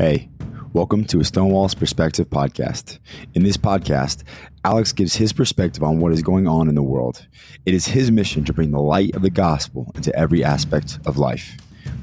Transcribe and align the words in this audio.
Hey, 0.00 0.30
welcome 0.72 1.04
to 1.08 1.20
a 1.20 1.24
Stonewall's 1.24 1.74
Perspective 1.74 2.30
podcast. 2.30 2.98
In 3.34 3.42
this 3.42 3.58
podcast, 3.58 4.22
Alex 4.64 4.94
gives 4.94 5.14
his 5.14 5.30
perspective 5.30 5.82
on 5.82 6.00
what 6.00 6.12
is 6.12 6.22
going 6.22 6.48
on 6.48 6.70
in 6.70 6.74
the 6.74 6.82
world. 6.82 7.26
It 7.66 7.74
is 7.74 7.84
his 7.84 8.10
mission 8.10 8.42
to 8.46 8.54
bring 8.54 8.70
the 8.70 8.80
light 8.80 9.14
of 9.14 9.20
the 9.20 9.28
gospel 9.28 9.92
into 9.94 10.16
every 10.16 10.42
aspect 10.42 10.98
of 11.04 11.18
life. 11.18 11.54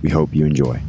We 0.03 0.11
hope 0.11 0.35
you 0.35 0.45
enjoy. 0.45 0.79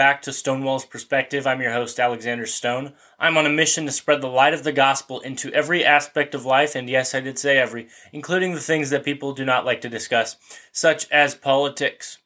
Back 0.00 0.22
to 0.22 0.32
Stonewall's 0.32 0.86
Perspective. 0.86 1.46
I'm 1.46 1.60
your 1.60 1.74
host, 1.74 2.00
Alexander 2.00 2.46
Stone. 2.46 2.94
I'm 3.18 3.36
on 3.36 3.44
a 3.44 3.50
mission 3.50 3.84
to 3.84 3.92
spread 3.92 4.22
the 4.22 4.28
light 4.28 4.54
of 4.54 4.64
the 4.64 4.72
gospel 4.72 5.20
into 5.20 5.52
every 5.52 5.84
aspect 5.84 6.34
of 6.34 6.46
life, 6.46 6.74
and 6.74 6.88
yes, 6.88 7.14
I 7.14 7.20
did 7.20 7.38
say 7.38 7.58
every, 7.58 7.86
including 8.10 8.54
the 8.54 8.60
things 8.60 8.88
that 8.88 9.04
people 9.04 9.34
do 9.34 9.44
not 9.44 9.66
like 9.66 9.82
to 9.82 9.90
discuss, 9.90 10.38
such 10.72 11.06
as 11.10 11.34
politics. 11.34 12.16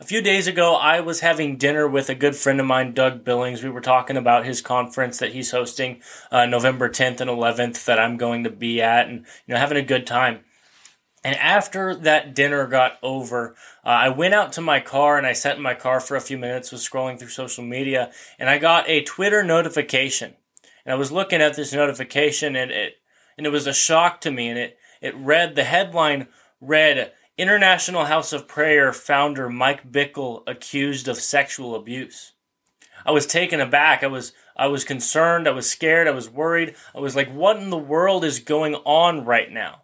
A 0.00 0.04
few 0.04 0.22
days 0.22 0.46
ago, 0.46 0.74
I 0.74 1.00
was 1.00 1.20
having 1.20 1.58
dinner 1.58 1.86
with 1.86 2.08
a 2.08 2.14
good 2.14 2.34
friend 2.34 2.58
of 2.58 2.64
mine, 2.64 2.94
Doug 2.94 3.24
Billings. 3.24 3.62
We 3.62 3.68
were 3.68 3.82
talking 3.82 4.16
about 4.16 4.46
his 4.46 4.62
conference 4.62 5.18
that 5.18 5.34
he's 5.34 5.50
hosting 5.50 6.00
uh, 6.30 6.46
November 6.46 6.88
10th 6.88 7.20
and 7.20 7.28
11th 7.28 7.84
that 7.84 7.98
I'm 7.98 8.16
going 8.16 8.42
to 8.44 8.50
be 8.50 8.80
at, 8.80 9.06
and 9.06 9.26
you 9.46 9.52
know, 9.52 9.60
having 9.60 9.76
a 9.76 9.82
good 9.82 10.06
time. 10.06 10.44
And 11.24 11.36
after 11.36 11.94
that 11.94 12.34
dinner 12.34 12.66
got 12.66 12.98
over, 13.02 13.54
uh, 13.84 13.88
I 13.88 14.08
went 14.08 14.34
out 14.34 14.52
to 14.54 14.60
my 14.60 14.80
car 14.80 15.18
and 15.18 15.26
I 15.26 15.32
sat 15.32 15.56
in 15.56 15.62
my 15.62 15.74
car 15.74 16.00
for 16.00 16.16
a 16.16 16.20
few 16.20 16.36
minutes, 16.36 16.72
was 16.72 16.86
scrolling 16.86 17.18
through 17.18 17.28
social 17.28 17.62
media, 17.62 18.10
and 18.38 18.50
I 18.50 18.58
got 18.58 18.88
a 18.88 19.02
Twitter 19.02 19.44
notification. 19.44 20.34
And 20.84 20.92
I 20.92 20.96
was 20.96 21.12
looking 21.12 21.40
at 21.40 21.54
this 21.54 21.72
notification 21.72 22.56
and 22.56 22.72
it, 22.72 22.94
and 23.38 23.46
it 23.46 23.50
was 23.50 23.68
a 23.68 23.72
shock 23.72 24.20
to 24.22 24.32
me. 24.32 24.48
And 24.48 24.58
it, 24.58 24.78
it 25.00 25.16
read, 25.16 25.54
the 25.54 25.64
headline 25.64 26.26
read, 26.60 27.12
International 27.38 28.06
House 28.06 28.32
of 28.32 28.48
Prayer 28.48 28.92
founder 28.92 29.48
Mike 29.48 29.90
Bickle 29.90 30.42
accused 30.46 31.06
of 31.06 31.18
sexual 31.18 31.74
abuse. 31.74 32.32
I 33.06 33.12
was 33.12 33.26
taken 33.26 33.60
aback. 33.60 34.02
I 34.02 34.08
was, 34.08 34.32
I 34.56 34.66
was 34.66 34.84
concerned. 34.84 35.46
I 35.46 35.52
was 35.52 35.70
scared. 35.70 36.08
I 36.08 36.12
was 36.12 36.28
worried. 36.28 36.74
I 36.94 37.00
was 37.00 37.16
like, 37.16 37.32
what 37.32 37.56
in 37.56 37.70
the 37.70 37.78
world 37.78 38.24
is 38.24 38.38
going 38.40 38.74
on 38.74 39.24
right 39.24 39.50
now? 39.50 39.82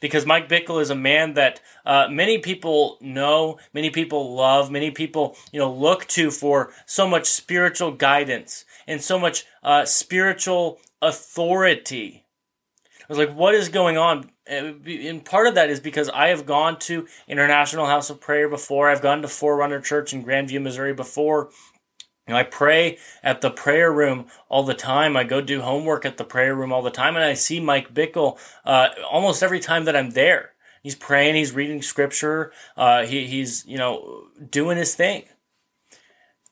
Because 0.00 0.26
Mike 0.26 0.48
Bickle 0.48 0.80
is 0.80 0.90
a 0.90 0.94
man 0.94 1.34
that 1.34 1.60
uh, 1.84 2.08
many 2.10 2.38
people 2.38 2.98
know, 3.00 3.58
many 3.72 3.90
people 3.90 4.34
love, 4.34 4.70
many 4.70 4.90
people 4.90 5.36
you 5.52 5.58
know 5.58 5.72
look 5.72 6.06
to 6.08 6.30
for 6.30 6.72
so 6.86 7.06
much 7.06 7.26
spiritual 7.26 7.92
guidance 7.92 8.64
and 8.86 9.02
so 9.02 9.18
much 9.18 9.44
uh, 9.62 9.84
spiritual 9.84 10.80
authority. 11.00 12.24
I 13.02 13.04
was 13.08 13.18
like, 13.18 13.34
what 13.34 13.54
is 13.54 13.68
going 13.68 13.98
on? 13.98 14.30
And 14.46 15.24
part 15.24 15.46
of 15.46 15.54
that 15.54 15.70
is 15.70 15.80
because 15.80 16.08
I 16.08 16.28
have 16.28 16.46
gone 16.46 16.78
to 16.80 17.06
International 17.28 17.86
House 17.86 18.10
of 18.10 18.20
Prayer 18.20 18.48
before. 18.48 18.88
I've 18.88 19.02
gone 19.02 19.22
to 19.22 19.28
Forerunner 19.28 19.80
Church 19.80 20.12
in 20.12 20.24
Grandview, 20.24 20.62
Missouri 20.62 20.94
before. 20.94 21.50
You 22.26 22.34
know, 22.34 22.38
I 22.38 22.44
pray 22.44 22.98
at 23.22 23.40
the 23.40 23.50
prayer 23.50 23.92
room 23.92 24.26
all 24.48 24.62
the 24.62 24.74
time. 24.74 25.16
I 25.16 25.24
go 25.24 25.40
do 25.40 25.60
homework 25.60 26.04
at 26.04 26.18
the 26.18 26.24
prayer 26.24 26.54
room 26.54 26.72
all 26.72 26.82
the 26.82 26.90
time, 26.90 27.16
and 27.16 27.24
I 27.24 27.34
see 27.34 27.58
Mike 27.58 27.92
Bickle 27.92 28.38
uh, 28.64 28.90
almost 29.10 29.42
every 29.42 29.58
time 29.58 29.84
that 29.86 29.96
I'm 29.96 30.10
there. 30.10 30.50
He's 30.82 30.94
praying, 30.94 31.34
he's 31.34 31.52
reading 31.52 31.82
scripture, 31.82 32.52
uh, 32.76 33.04
he, 33.04 33.26
he's 33.26 33.64
you 33.66 33.76
know 33.76 34.26
doing 34.50 34.76
his 34.76 34.94
thing, 34.94 35.24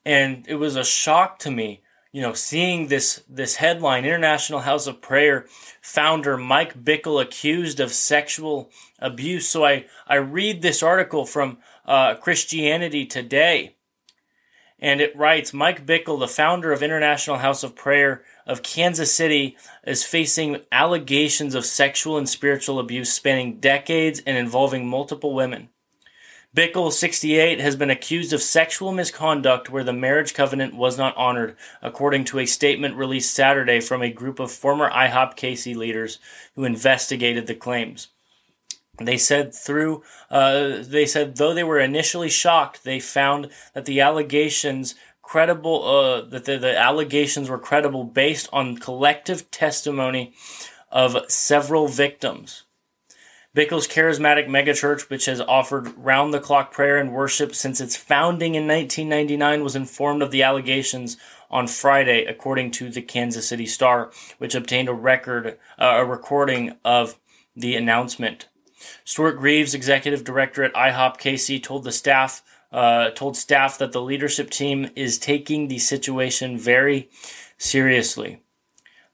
and 0.05 0.45
it 0.47 0.55
was 0.55 0.75
a 0.75 0.83
shock 0.83 1.39
to 1.39 1.51
me, 1.51 1.83
you 2.11 2.21
know, 2.21 2.33
seeing 2.33 2.87
this 2.87 3.23
this 3.29 3.55
headline: 3.55 4.03
International 4.03 4.61
House 4.61 4.87
of 4.87 5.01
Prayer 5.01 5.45
founder 5.81 6.37
Mike 6.37 6.83
Bickle 6.83 7.21
accused 7.21 7.79
of 7.79 7.93
sexual 7.93 8.69
abuse. 8.99 9.47
So 9.47 9.63
I 9.63 9.85
I 10.05 10.15
read 10.15 10.61
this 10.61 10.83
article 10.83 11.25
from 11.25 11.59
uh, 11.85 12.15
Christianity 12.15 13.05
Today 13.05 13.77
and 14.81 14.99
it 14.99 15.15
writes 15.15 15.53
Mike 15.53 15.85
Bickle, 15.85 16.19
the 16.19 16.27
founder 16.27 16.71
of 16.71 16.81
International 16.81 17.37
House 17.37 17.63
of 17.63 17.75
Prayer 17.75 18.23
of 18.47 18.63
Kansas 18.63 19.13
City, 19.13 19.55
is 19.85 20.03
facing 20.03 20.61
allegations 20.71 21.53
of 21.53 21.65
sexual 21.65 22.17
and 22.17 22.27
spiritual 22.27 22.79
abuse 22.79 23.13
spanning 23.13 23.59
decades 23.59 24.21
and 24.25 24.37
involving 24.37 24.87
multiple 24.87 25.33
women. 25.35 25.69
Bickle, 26.53 26.91
68, 26.91 27.61
has 27.61 27.77
been 27.77 27.89
accused 27.89 28.33
of 28.33 28.41
sexual 28.41 28.91
misconduct 28.91 29.69
where 29.69 29.85
the 29.85 29.93
marriage 29.93 30.33
covenant 30.33 30.75
was 30.75 30.97
not 30.97 31.15
honored, 31.15 31.55
according 31.81 32.25
to 32.25 32.39
a 32.39 32.45
statement 32.45 32.97
released 32.97 33.33
Saturday 33.33 33.79
from 33.79 34.01
a 34.01 34.11
group 34.11 34.37
of 34.37 34.51
former 34.51 34.89
IHOP 34.89 35.37
KC 35.37 35.77
leaders 35.77 36.19
who 36.55 36.65
investigated 36.65 37.47
the 37.47 37.55
claims. 37.55 38.09
They 38.99 39.17
said 39.17 39.53
through, 39.53 40.03
uh, 40.29 40.79
they 40.81 41.05
said 41.05 41.37
though 41.37 41.53
they 41.53 41.63
were 41.63 41.79
initially 41.79 42.29
shocked, 42.29 42.83
they 42.83 42.99
found 42.99 43.49
that 43.73 43.85
the 43.85 44.01
allegations 44.01 44.95
credible, 45.21 45.87
uh, 45.87 46.21
that 46.21 46.45
the, 46.45 46.57
the 46.57 46.77
allegations 46.77 47.49
were 47.49 47.57
credible 47.57 48.03
based 48.03 48.49
on 48.51 48.77
collective 48.77 49.49
testimony 49.49 50.33
of 50.91 51.17
several 51.29 51.87
victims. 51.87 52.63
Bickle's 53.53 53.87
charismatic 53.87 54.47
megachurch, 54.47 55.09
which 55.09 55.25
has 55.25 55.41
offered 55.41 55.93
round 55.97 56.33
the 56.33 56.39
clock 56.39 56.71
prayer 56.71 56.97
and 56.97 57.11
worship 57.11 57.53
since 57.53 57.81
its 57.81 57.97
founding 57.97 58.55
in 58.55 58.65
1999, 58.65 59.63
was 59.63 59.75
informed 59.75 60.21
of 60.21 60.31
the 60.31 60.41
allegations 60.41 61.17
on 61.49 61.67
Friday, 61.67 62.23
according 62.23 62.71
to 62.71 62.89
the 62.89 63.01
Kansas 63.01 63.49
City 63.49 63.65
Star, 63.65 64.09
which 64.37 64.55
obtained 64.55 64.87
a 64.87 64.93
record, 64.93 65.59
uh, 65.77 65.97
a 65.97 66.05
recording 66.05 66.77
of 66.85 67.19
the 67.53 67.75
announcement. 67.75 68.47
Stuart 69.03 69.33
Greaves, 69.33 69.73
executive 69.73 70.23
director 70.23 70.63
at 70.63 70.73
IHOP 70.73 71.17
KC, 71.17 71.61
told 71.61 71.83
the 71.83 71.91
staff 71.91 72.43
uh, 72.71 73.09
told 73.11 73.35
staff 73.35 73.77
that 73.77 73.91
the 73.91 74.01
leadership 74.01 74.49
team 74.49 74.89
is 74.95 75.17
taking 75.17 75.67
the 75.67 75.79
situation 75.79 76.57
very 76.57 77.09
seriously. 77.57 78.41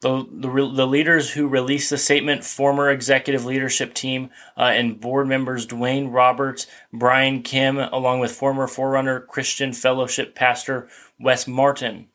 The, 0.02 0.28
the, 0.30 0.50
the 0.50 0.86
leaders 0.86 1.32
who 1.32 1.48
released 1.48 1.90
the 1.90 1.98
statement, 1.98 2.44
former 2.44 2.92
executive 2.92 3.46
leadership 3.46 3.96
team 3.96 4.30
uh, 4.56 4.62
and 4.62 5.00
board 5.00 5.28
members 5.28 5.66
Dwayne 5.66 6.14
Roberts, 6.14 6.68
Brian 6.94 7.42
Kim, 7.42 7.80
along 7.80 8.20
with 8.20 8.32
former 8.32 8.68
Forerunner 8.68 9.22
Christian 9.22 9.74
Fellowship 9.74 10.36
pastor 10.36 10.88
Wes 11.20 11.48
Martin 11.48 12.10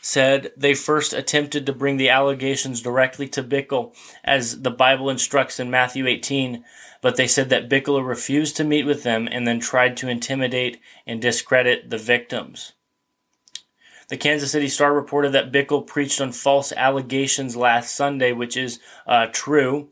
said 0.00 0.52
they 0.56 0.74
first 0.74 1.12
attempted 1.12 1.66
to 1.66 1.72
bring 1.72 1.96
the 1.96 2.08
allegations 2.08 2.80
directly 2.80 3.28
to 3.28 3.42
Bickle, 3.42 3.94
as 4.24 4.62
the 4.62 4.70
Bible 4.70 5.10
instructs 5.10 5.60
in 5.60 5.70
Matthew 5.70 6.06
18, 6.06 6.64
but 7.02 7.16
they 7.16 7.26
said 7.26 7.50
that 7.50 7.68
Bickle 7.68 8.06
refused 8.06 8.56
to 8.56 8.64
meet 8.64 8.84
with 8.84 9.02
them 9.02 9.28
and 9.30 9.46
then 9.46 9.60
tried 9.60 9.96
to 9.98 10.08
intimidate 10.08 10.80
and 11.06 11.20
discredit 11.20 11.90
the 11.90 11.98
victims. 11.98 12.72
The 14.08 14.16
Kansas 14.16 14.50
City 14.50 14.68
Star 14.68 14.92
reported 14.92 15.30
that 15.32 15.52
Bickle 15.52 15.86
preached 15.86 16.20
on 16.20 16.32
false 16.32 16.72
allegations 16.72 17.56
last 17.56 17.94
Sunday, 17.94 18.32
which 18.32 18.56
is 18.56 18.80
uh, 19.06 19.26
true. 19.32 19.88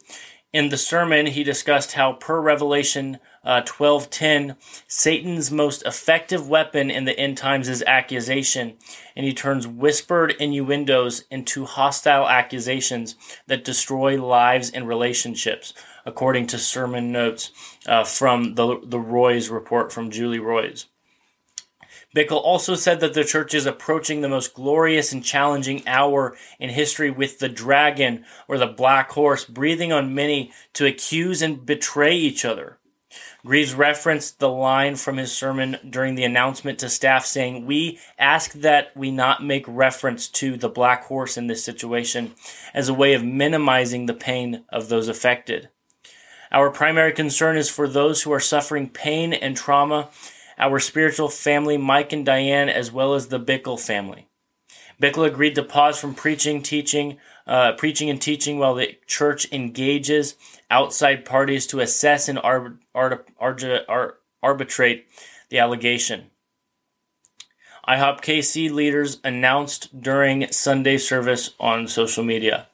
In 0.52 0.70
the 0.70 0.76
sermon, 0.76 1.26
he 1.26 1.44
discussed 1.44 1.92
how, 1.92 2.14
per 2.14 2.40
Revelation 2.40 3.20
uh, 3.48 3.62
12:10, 3.62 4.56
Satan's 4.86 5.50
most 5.50 5.82
effective 5.86 6.46
weapon 6.46 6.90
in 6.90 7.06
the 7.06 7.18
end 7.18 7.38
times 7.38 7.66
is 7.66 7.82
accusation, 7.86 8.76
and 9.16 9.24
he 9.24 9.32
turns 9.32 9.66
whispered 9.66 10.36
innuendos 10.38 11.24
into 11.30 11.64
hostile 11.64 12.28
accusations 12.28 13.16
that 13.46 13.64
destroy 13.64 14.22
lives 14.22 14.70
and 14.70 14.86
relationships, 14.86 15.72
according 16.04 16.46
to 16.46 16.58
sermon 16.58 17.10
notes 17.10 17.50
uh, 17.86 18.04
from 18.04 18.54
the 18.54 18.80
the 18.84 19.00
Roys 19.00 19.48
report 19.48 19.94
from 19.94 20.10
Julie 20.10 20.38
Roys. 20.38 20.84
Bickle 22.14 22.42
also 22.42 22.74
said 22.74 23.00
that 23.00 23.14
the 23.14 23.24
church 23.24 23.54
is 23.54 23.64
approaching 23.64 24.20
the 24.20 24.28
most 24.28 24.52
glorious 24.52 25.12
and 25.12 25.24
challenging 25.24 25.86
hour 25.86 26.36
in 26.58 26.68
history 26.68 27.10
with 27.10 27.38
the 27.38 27.48
dragon 27.48 28.26
or 28.46 28.58
the 28.58 28.66
black 28.66 29.10
horse 29.12 29.46
breathing 29.46 29.90
on 29.90 30.14
many 30.14 30.52
to 30.74 30.84
accuse 30.84 31.40
and 31.40 31.64
betray 31.64 32.14
each 32.14 32.44
other. 32.44 32.78
Greaves 33.46 33.72
referenced 33.72 34.40
the 34.40 34.48
line 34.48 34.96
from 34.96 35.16
his 35.16 35.32
sermon 35.32 35.78
during 35.88 36.16
the 36.16 36.24
announcement 36.24 36.80
to 36.80 36.88
staff 36.88 37.24
saying, 37.24 37.66
We 37.66 38.00
ask 38.18 38.52
that 38.52 38.90
we 38.96 39.12
not 39.12 39.44
make 39.44 39.64
reference 39.68 40.26
to 40.28 40.56
the 40.56 40.68
black 40.68 41.04
horse 41.04 41.36
in 41.36 41.46
this 41.46 41.64
situation 41.64 42.34
as 42.74 42.88
a 42.88 42.94
way 42.94 43.14
of 43.14 43.24
minimizing 43.24 44.06
the 44.06 44.14
pain 44.14 44.64
of 44.70 44.88
those 44.88 45.08
affected. 45.08 45.68
Our 46.50 46.70
primary 46.70 47.12
concern 47.12 47.56
is 47.56 47.70
for 47.70 47.86
those 47.86 48.22
who 48.22 48.32
are 48.32 48.40
suffering 48.40 48.88
pain 48.88 49.32
and 49.32 49.56
trauma, 49.56 50.08
our 50.58 50.80
spiritual 50.80 51.28
family, 51.28 51.76
Mike 51.76 52.12
and 52.12 52.26
Diane, 52.26 52.68
as 52.68 52.90
well 52.90 53.14
as 53.14 53.28
the 53.28 53.38
Bickle 53.38 53.78
family. 53.78 54.26
Bickle 55.00 55.26
agreed 55.26 55.54
to 55.54 55.62
pause 55.62 56.00
from 56.00 56.14
preaching, 56.14 56.60
teaching, 56.60 57.18
uh, 57.48 57.72
preaching 57.72 58.10
and 58.10 58.20
teaching 58.20 58.58
while 58.58 58.74
the 58.74 58.96
church 59.06 59.50
engages 59.50 60.36
outside 60.70 61.24
parties 61.24 61.66
to 61.66 61.80
assess 61.80 62.28
and 62.28 62.38
ar- 62.38 62.74
ar- 62.94 63.24
ar- 63.88 64.14
arbitrate 64.42 65.06
the 65.48 65.58
allegation. 65.58 66.26
IHOP 67.88 68.20
KC 68.20 68.70
leaders 68.70 69.18
announced 69.24 70.02
during 70.02 70.52
Sunday 70.52 70.98
service 70.98 71.54
on 71.58 71.88
social 71.88 72.22
media. 72.22 72.68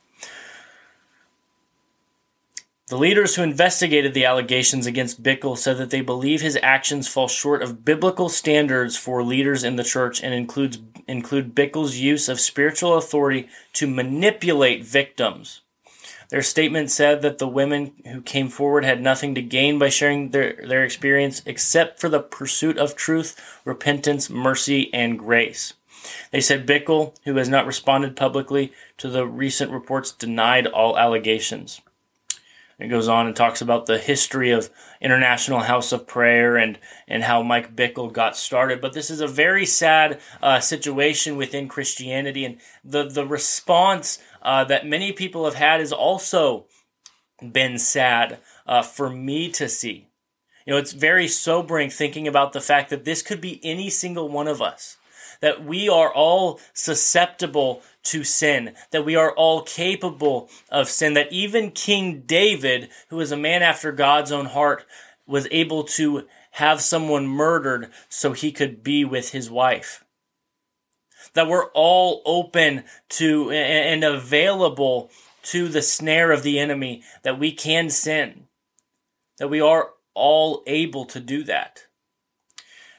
The 2.89 2.99
leaders 2.99 3.35
who 3.35 3.43
investigated 3.43 4.13
the 4.13 4.27
allegations 4.27 4.87
against 4.87 5.23
Bickle 5.23 5.57
said 5.57 5.79
that 5.79 5.89
they 5.89 6.03
believe 6.03 6.43
his 6.43 6.59
actions 6.63 7.09
fall 7.09 7.29
short 7.29 7.63
of 7.63 7.83
biblical 7.83 8.29
standards 8.29 8.95
for 8.95 9.25
leaders 9.25 9.65
in 9.65 9.77
the 9.77 9.85
church 9.85 10.23
and 10.23 10.35
includes 10.35 10.81
include 11.09 11.55
Bickle's 11.55 11.97
use 11.97 12.29
of 12.29 12.41
spiritual 12.41 12.99
authority 12.99 13.49
to 13.73 13.87
manipulate 13.87 14.85
victims. 14.85 15.63
Their 16.29 16.43
statement 16.43 16.91
said 16.91 17.23
that 17.23 17.39
the 17.39 17.49
women 17.49 17.93
who 18.07 18.21
came 18.21 18.51
forward 18.51 18.85
had 18.85 19.01
nothing 19.01 19.35
to 19.35 19.43
gain 19.43 19.79
by 19.79 19.89
sharing 19.89 20.31
their, 20.31 20.55
their 20.67 20.85
experience 20.85 21.41
except 21.47 22.01
for 22.01 22.11
the 22.11 22.21
pursuit 22.21 22.77
of 22.77 22.97
truth, 22.97 23.61
repentance, 23.65 24.29
mercy, 24.29 24.93
and 24.93 25.19
grace. 25.19 25.73
They 26.33 26.41
said 26.43 26.67
Bickle, 26.67 27.15
who 27.25 27.37
has 27.37 27.49
not 27.49 27.67
responded 27.67 28.15
publicly 28.15 28.75
to 28.99 29.09
the 29.09 29.27
recent 29.27 29.71
reports, 29.71 30.13
denied 30.13 30.67
all 30.67 30.99
allegations. 30.99 31.81
It 32.79 32.89
goes 32.89 33.09
on 33.09 33.27
and 33.27 33.37
talks 33.37 33.61
about 33.61 33.87
the 33.87 33.99
history 33.99 34.51
of 34.51 34.71
International 35.01 35.61
House 35.61 35.93
of 35.93 36.07
Prayer 36.07 36.57
and, 36.57 36.79
and 37.07 37.23
how 37.23 37.43
Mike 37.43 37.77
Bickle 37.77 38.13
got 38.13 38.37
started. 38.37 38.81
But 38.81 38.93
this 38.93 39.11
is 39.11 39.21
a 39.21 39.29
very 39.29 39.65
sad 39.65 40.21
uh, 40.43 40.61
situation 40.61 41.37
within 41.37 41.69
Christianity, 41.69 42.45
and 42.45 42.59
the, 42.85 43.05
the 43.05 43.27
response 43.27 44.19
uh, 44.43 44.65
that 44.65 44.87
many 44.87 45.13
people 45.13 45.45
have 45.45 45.55
had 45.55 45.81
has 45.81 45.93
also 45.93 46.67
been 47.53 47.79
sad 47.79 48.39
uh, 48.67 48.83
for 48.83 49.11
me 49.11 49.51
to 49.53 49.69
see. 49.69 50.09
You 50.67 50.73
know, 50.73 50.79
it's 50.79 50.93
very 50.93 51.29
sobering 51.29 51.91
thinking 51.91 52.27
about 52.27 52.53
the 52.53 52.61
fact 52.61 52.91
that 52.91 53.05
this 53.05 53.23
could 53.23 53.41
be 53.41 53.61
any 53.63 53.91
single 53.91 54.29
one 54.29 54.49
of 54.49 54.63
us, 54.63 54.97
that 55.45 55.63
we 55.63 55.91
are 55.91 56.11
all 56.11 56.59
susceptible 56.73 57.83
to 58.03 58.25
sin, 58.25 58.75
that 58.93 59.05
we 59.05 59.15
are 59.15 59.31
all 59.33 59.61
capable 59.61 60.49
of 60.71 60.89
sin, 60.89 61.13
that 61.13 61.31
even 61.31 61.71
King 61.71 62.23
David, 62.23 62.89
who 63.11 63.21
is 63.21 63.31
a 63.31 63.37
man 63.37 63.63
after 63.63 63.93
God's 63.93 64.33
own 64.33 64.47
heart, 64.47 64.87
was 65.27 65.47
able 65.51 65.85
to 65.85 66.27
have 66.53 66.81
someone 66.81 67.27
murdered 67.27 67.91
so 68.09 68.33
he 68.33 68.53
could 68.53 68.83
be 68.83 69.05
with 69.05 69.33
his 69.33 69.51
wife 69.51 70.03
that 71.35 71.47
we're 71.47 71.71
all 71.73 72.23
open 72.25 72.85
to 73.11 73.51
and 73.51 74.03
available 74.03 75.11
to 75.43 75.69
the 75.69 75.83
snare 75.83 76.33
of 76.33 76.43
the 76.43 76.59
enemy, 76.59 77.03
that 77.23 77.39
we 77.39 77.53
can 77.53 77.91
sin, 77.91 78.47
that 79.39 79.51
we 79.51 79.61
are 79.61 79.91
all 80.15 80.63
able 80.67 81.05
to 81.05 81.21
do 81.21 81.45
that. 81.45 81.85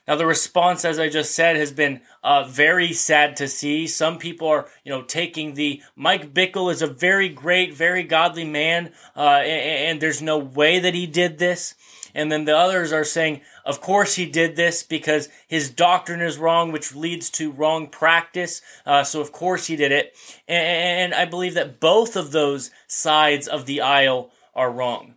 Now, 0.06 0.14
the 0.14 0.26
response, 0.26 0.84
as 0.84 1.00
I 1.00 1.08
just 1.08 1.34
said, 1.34 1.56
has 1.56 1.72
been 1.72 2.00
uh, 2.22 2.44
very 2.44 2.92
sad 2.92 3.36
to 3.36 3.48
see. 3.48 3.86
Some 3.88 4.18
people 4.18 4.46
are, 4.46 4.68
you 4.84 4.92
know, 4.92 5.02
taking 5.02 5.54
the 5.54 5.82
Mike 5.96 6.32
Bickle 6.32 6.70
is 6.70 6.80
a 6.80 6.86
very 6.86 7.28
great, 7.28 7.74
very 7.74 8.04
godly 8.04 8.44
man, 8.44 8.92
uh, 9.16 9.40
and, 9.42 9.90
and 9.90 10.00
there's 10.00 10.22
no 10.22 10.38
way 10.38 10.78
that 10.78 10.94
he 10.94 11.06
did 11.06 11.38
this. 11.38 11.74
And 12.14 12.32
then 12.32 12.46
the 12.46 12.56
others 12.56 12.92
are 12.92 13.04
saying, 13.04 13.42
of 13.66 13.82
course 13.82 14.14
he 14.14 14.24
did 14.24 14.56
this 14.56 14.82
because 14.82 15.28
his 15.48 15.68
doctrine 15.68 16.22
is 16.22 16.38
wrong, 16.38 16.72
which 16.72 16.94
leads 16.94 17.28
to 17.30 17.52
wrong 17.52 17.88
practice. 17.88 18.62
Uh, 18.86 19.04
so 19.04 19.20
of 19.20 19.32
course 19.32 19.66
he 19.66 19.76
did 19.76 19.92
it. 19.92 20.16
And, 20.48 21.12
and 21.12 21.14
I 21.14 21.26
believe 21.26 21.52
that 21.54 21.78
both 21.78 22.16
of 22.16 22.30
those 22.30 22.70
sides 22.86 23.46
of 23.46 23.66
the 23.66 23.82
aisle 23.82 24.30
are 24.54 24.70
wrong. 24.70 25.16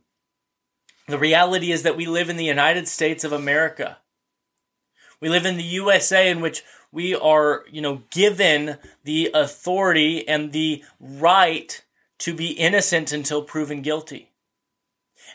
The 1.08 1.18
reality 1.18 1.72
is 1.72 1.84
that 1.84 1.96
we 1.96 2.06
live 2.06 2.30
in 2.30 2.36
the 2.36 2.44
United 2.44 2.90
States 2.90 3.24
of 3.24 3.32
America. 3.32 4.00
We 5.22 5.30
live 5.30 5.46
in 5.46 5.58
the 5.58 5.64
USA 5.64 6.30
in 6.30 6.42
which 6.42 6.64
we 6.92 7.14
are, 7.14 7.66
you 7.72 7.82
know, 7.82 8.04
given 8.12 8.78
the 9.04 9.32
authority 9.34 10.28
and 10.28 10.52
the 10.52 10.84
right 11.00 11.84
to 12.20 12.34
be 12.34 12.52
innocent 12.52 13.12
until 13.12 13.44
proven 13.44 13.82
guilty. 13.82 14.32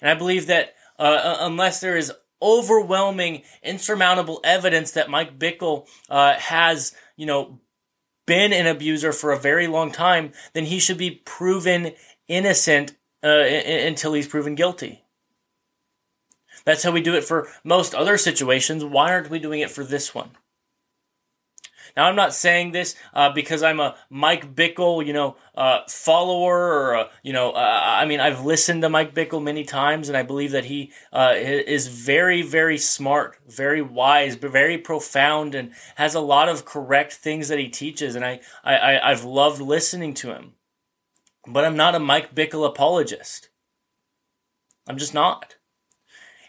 And 0.01 0.11
I 0.11 0.15
believe 0.15 0.47
that 0.47 0.75
uh, 0.99 1.03
uh, 1.03 1.37
unless 1.41 1.81
there 1.81 1.97
is 1.97 2.13
overwhelming, 2.43 3.43
insurmountable 3.63 4.41
evidence 4.45 4.93
that 4.93 5.11
Mike 5.11 5.39
Bickle 5.39 5.87
uh, 6.11 6.35
has, 6.35 6.95
you 7.17 7.27
know, 7.27 7.61
been 8.27 8.53
an 8.53 8.67
abuser 8.67 9.13
for 9.13 9.33
a 9.33 9.39
very 9.39 9.67
long 9.67 9.93
time, 9.93 10.33
then 10.53 10.65
he 10.65 10.79
should 10.79 10.99
be 10.99 11.11
proven 11.11 11.93
innocent 12.29 12.97
uh, 13.23 13.29
until 13.29 14.13
he's 14.15 14.29
proven 14.29 14.55
guilty. 14.55 15.04
That's 16.65 16.83
how 16.83 16.93
we 16.93 17.03
do 17.03 17.15
it 17.15 17.25
for 17.25 17.49
most 17.63 17.95
other 17.95 18.17
situations. 18.17 18.85
Why 18.85 19.13
aren't 19.13 19.31
we 19.31 19.39
doing 19.39 19.61
it 19.61 19.71
for 19.71 19.85
this 19.85 20.15
one? 20.15 20.31
Now, 21.97 22.07
I'm 22.07 22.17
not 22.17 22.35
saying 22.35 22.73
this 22.73 22.97
uh, 23.13 23.31
because 23.31 23.63
I'm 23.63 23.79
a 23.79 23.95
Mike 24.11 24.55
Bickle, 24.55 25.07
you 25.07 25.13
know, 25.13 25.37
uh, 25.55 25.81
follower, 25.89 26.57
or 26.57 27.07
you 27.23 27.33
know, 27.33 27.53
uh, 27.53 27.81
I 27.85 28.05
mean, 28.05 28.19
I've 28.19 28.45
listened 28.45 28.83
to 28.83 28.89
Mike 28.89 29.15
Bickle 29.15 29.43
many 29.43 29.63
times, 29.65 30.09
and 30.09 30.17
I 30.17 30.25
believe 30.25 30.51
that 30.51 30.65
he 30.65 30.93
uh, 31.13 31.35
is 31.37 31.87
very, 31.87 32.43
very 32.43 32.79
smart, 32.79 33.39
very 33.47 33.81
wise, 33.81 34.35
but 34.35 34.51
very 34.51 34.77
profound, 34.77 35.55
and 35.55 35.73
has 35.95 36.15
a 36.15 36.21
lot 36.21 36.49
of 36.49 36.65
correct 36.65 37.13
things 37.13 37.49
that 37.49 37.61
he 37.61 37.69
teaches, 37.69 38.17
and 38.17 38.25
I, 38.25 38.41
I, 38.65 38.99
I've 38.99 39.25
loved 39.25 39.61
listening 39.61 40.15
to 40.15 40.33
him. 40.33 40.55
But 41.47 41.65
I'm 41.65 41.77
not 41.77 41.95
a 41.95 42.01
Mike 42.01 42.35
Bickle 42.35 42.67
apologist. 42.67 43.51
I'm 44.89 44.99
just 44.99 45.15
not. 45.15 45.57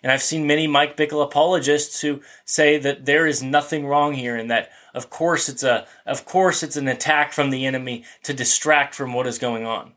And 0.05 0.11
I've 0.11 0.21
seen 0.21 0.45
many 0.45 0.67
Mike 0.67 0.95
Bickle 0.95 1.23
apologists 1.23 2.01
who 2.01 2.21
say 2.45 2.77
that 2.77 3.05
there 3.05 3.25
is 3.25 3.41
nothing 3.41 3.87
wrong 3.87 4.13
here 4.13 4.35
and 4.35 4.51
that 4.51 4.69
of 4.93 5.09
course 5.09 5.49
it's 5.49 5.63
a 5.63 5.87
of 6.05 6.25
course 6.25 6.61
it's 6.61 6.77
an 6.77 6.87
attack 6.87 7.33
from 7.33 7.49
the 7.49 7.65
enemy 7.65 8.03
to 8.21 8.31
distract 8.31 8.93
from 8.93 9.15
what 9.15 9.25
is 9.25 9.39
going 9.39 9.65
on. 9.65 9.93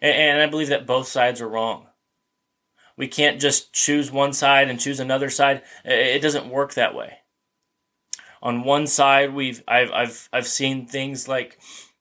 And, 0.00 0.14
and 0.16 0.42
I 0.42 0.46
believe 0.46 0.70
that 0.70 0.86
both 0.86 1.06
sides 1.06 1.42
are 1.42 1.48
wrong. 1.50 1.88
We 2.96 3.08
can't 3.08 3.42
just 3.42 3.74
choose 3.74 4.10
one 4.10 4.32
side 4.32 4.70
and 4.70 4.80
choose 4.80 5.00
another 5.00 5.28
side. 5.28 5.60
It 5.84 6.22
doesn't 6.22 6.48
work 6.48 6.72
that 6.72 6.94
way. 6.94 7.18
On 8.40 8.64
one 8.64 8.86
side, 8.86 9.34
we've 9.34 9.62
I've 9.68 9.92
I've 9.92 10.30
I've 10.32 10.46
seen 10.46 10.86
things 10.86 11.28
like, 11.28 11.58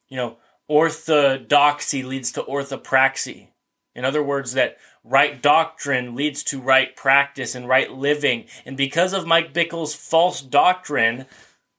you 0.08 0.16
know, 0.16 0.38
orthodoxy 0.70 2.02
leads 2.02 2.32
to 2.32 2.44
orthopraxy. 2.44 3.50
In 3.94 4.06
other 4.06 4.24
words, 4.24 4.54
that 4.54 4.78
right 5.10 5.42
doctrine 5.42 6.16
leads 6.16 6.44
to 6.44 6.62
right 6.62 6.96
practice 6.96 7.56
and 7.56 7.68
right 7.68 7.92
living. 7.92 8.46
And 8.66 8.78
because 8.78 9.12
of 9.12 9.26
Mike 9.26 9.54
Bickle's 9.54 9.96
false 9.96 10.42
doctrine, 10.42 11.26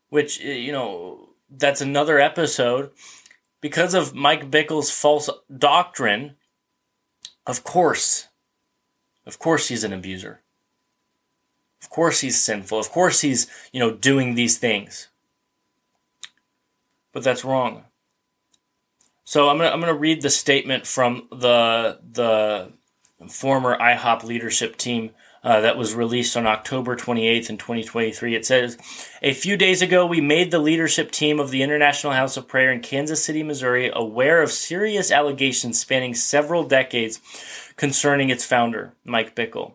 which, 0.08 0.40
eh, 0.44 0.54
you 0.54 0.72
know, 0.72 1.28
that's 1.48 1.80
another 1.80 2.18
episode, 2.18 2.90
because 3.60 3.94
of 3.94 4.14
Mike 4.14 4.50
Bickle's 4.50 4.90
false 4.90 5.30
doctrine, 5.56 6.36
of 7.46 7.62
course, 7.62 8.28
of 9.24 9.38
course 9.38 9.68
he's 9.68 9.84
an 9.84 9.92
abuser. 9.92 10.40
Of 11.80 11.88
course 11.88 12.20
he's 12.20 12.40
sinful. 12.40 12.78
Of 12.78 12.90
course 12.90 13.20
he's, 13.20 13.46
you 13.72 13.80
know, 13.80 13.90
doing 13.90 14.34
these 14.34 14.58
things. 14.58 15.08
But 17.12 17.22
that's 17.22 17.44
wrong. 17.44 17.84
So 19.24 19.48
I'm 19.48 19.58
gonna 19.58 19.70
I'm 19.70 19.80
gonna 19.80 19.94
read 19.94 20.22
the 20.22 20.30
statement 20.30 20.86
from 20.86 21.28
the 21.30 22.00
the 22.12 22.72
former 23.28 23.76
IHOP 23.76 24.24
leadership 24.24 24.76
team 24.76 25.10
uh, 25.42 25.60
that 25.60 25.76
was 25.76 25.94
released 25.94 26.36
on 26.36 26.46
October 26.46 26.96
28th 26.96 27.50
in 27.50 27.56
2023. 27.56 28.34
It 28.34 28.44
says, 28.44 28.76
A 29.22 29.32
few 29.32 29.56
days 29.56 29.80
ago, 29.82 30.04
we 30.04 30.20
made 30.20 30.50
the 30.50 30.58
leadership 30.58 31.10
team 31.10 31.40
of 31.40 31.50
the 31.50 31.62
International 31.62 32.12
House 32.12 32.36
of 32.36 32.48
Prayer 32.48 32.70
in 32.70 32.80
Kansas 32.80 33.24
City, 33.24 33.42
Missouri, 33.42 33.90
aware 33.92 34.42
of 34.42 34.50
serious 34.50 35.10
allegations 35.10 35.80
spanning 35.80 36.14
several 36.14 36.64
decades 36.64 37.20
concerning 37.76 38.28
its 38.28 38.44
founder, 38.44 38.92
Mike 39.04 39.34
Bickle. 39.34 39.74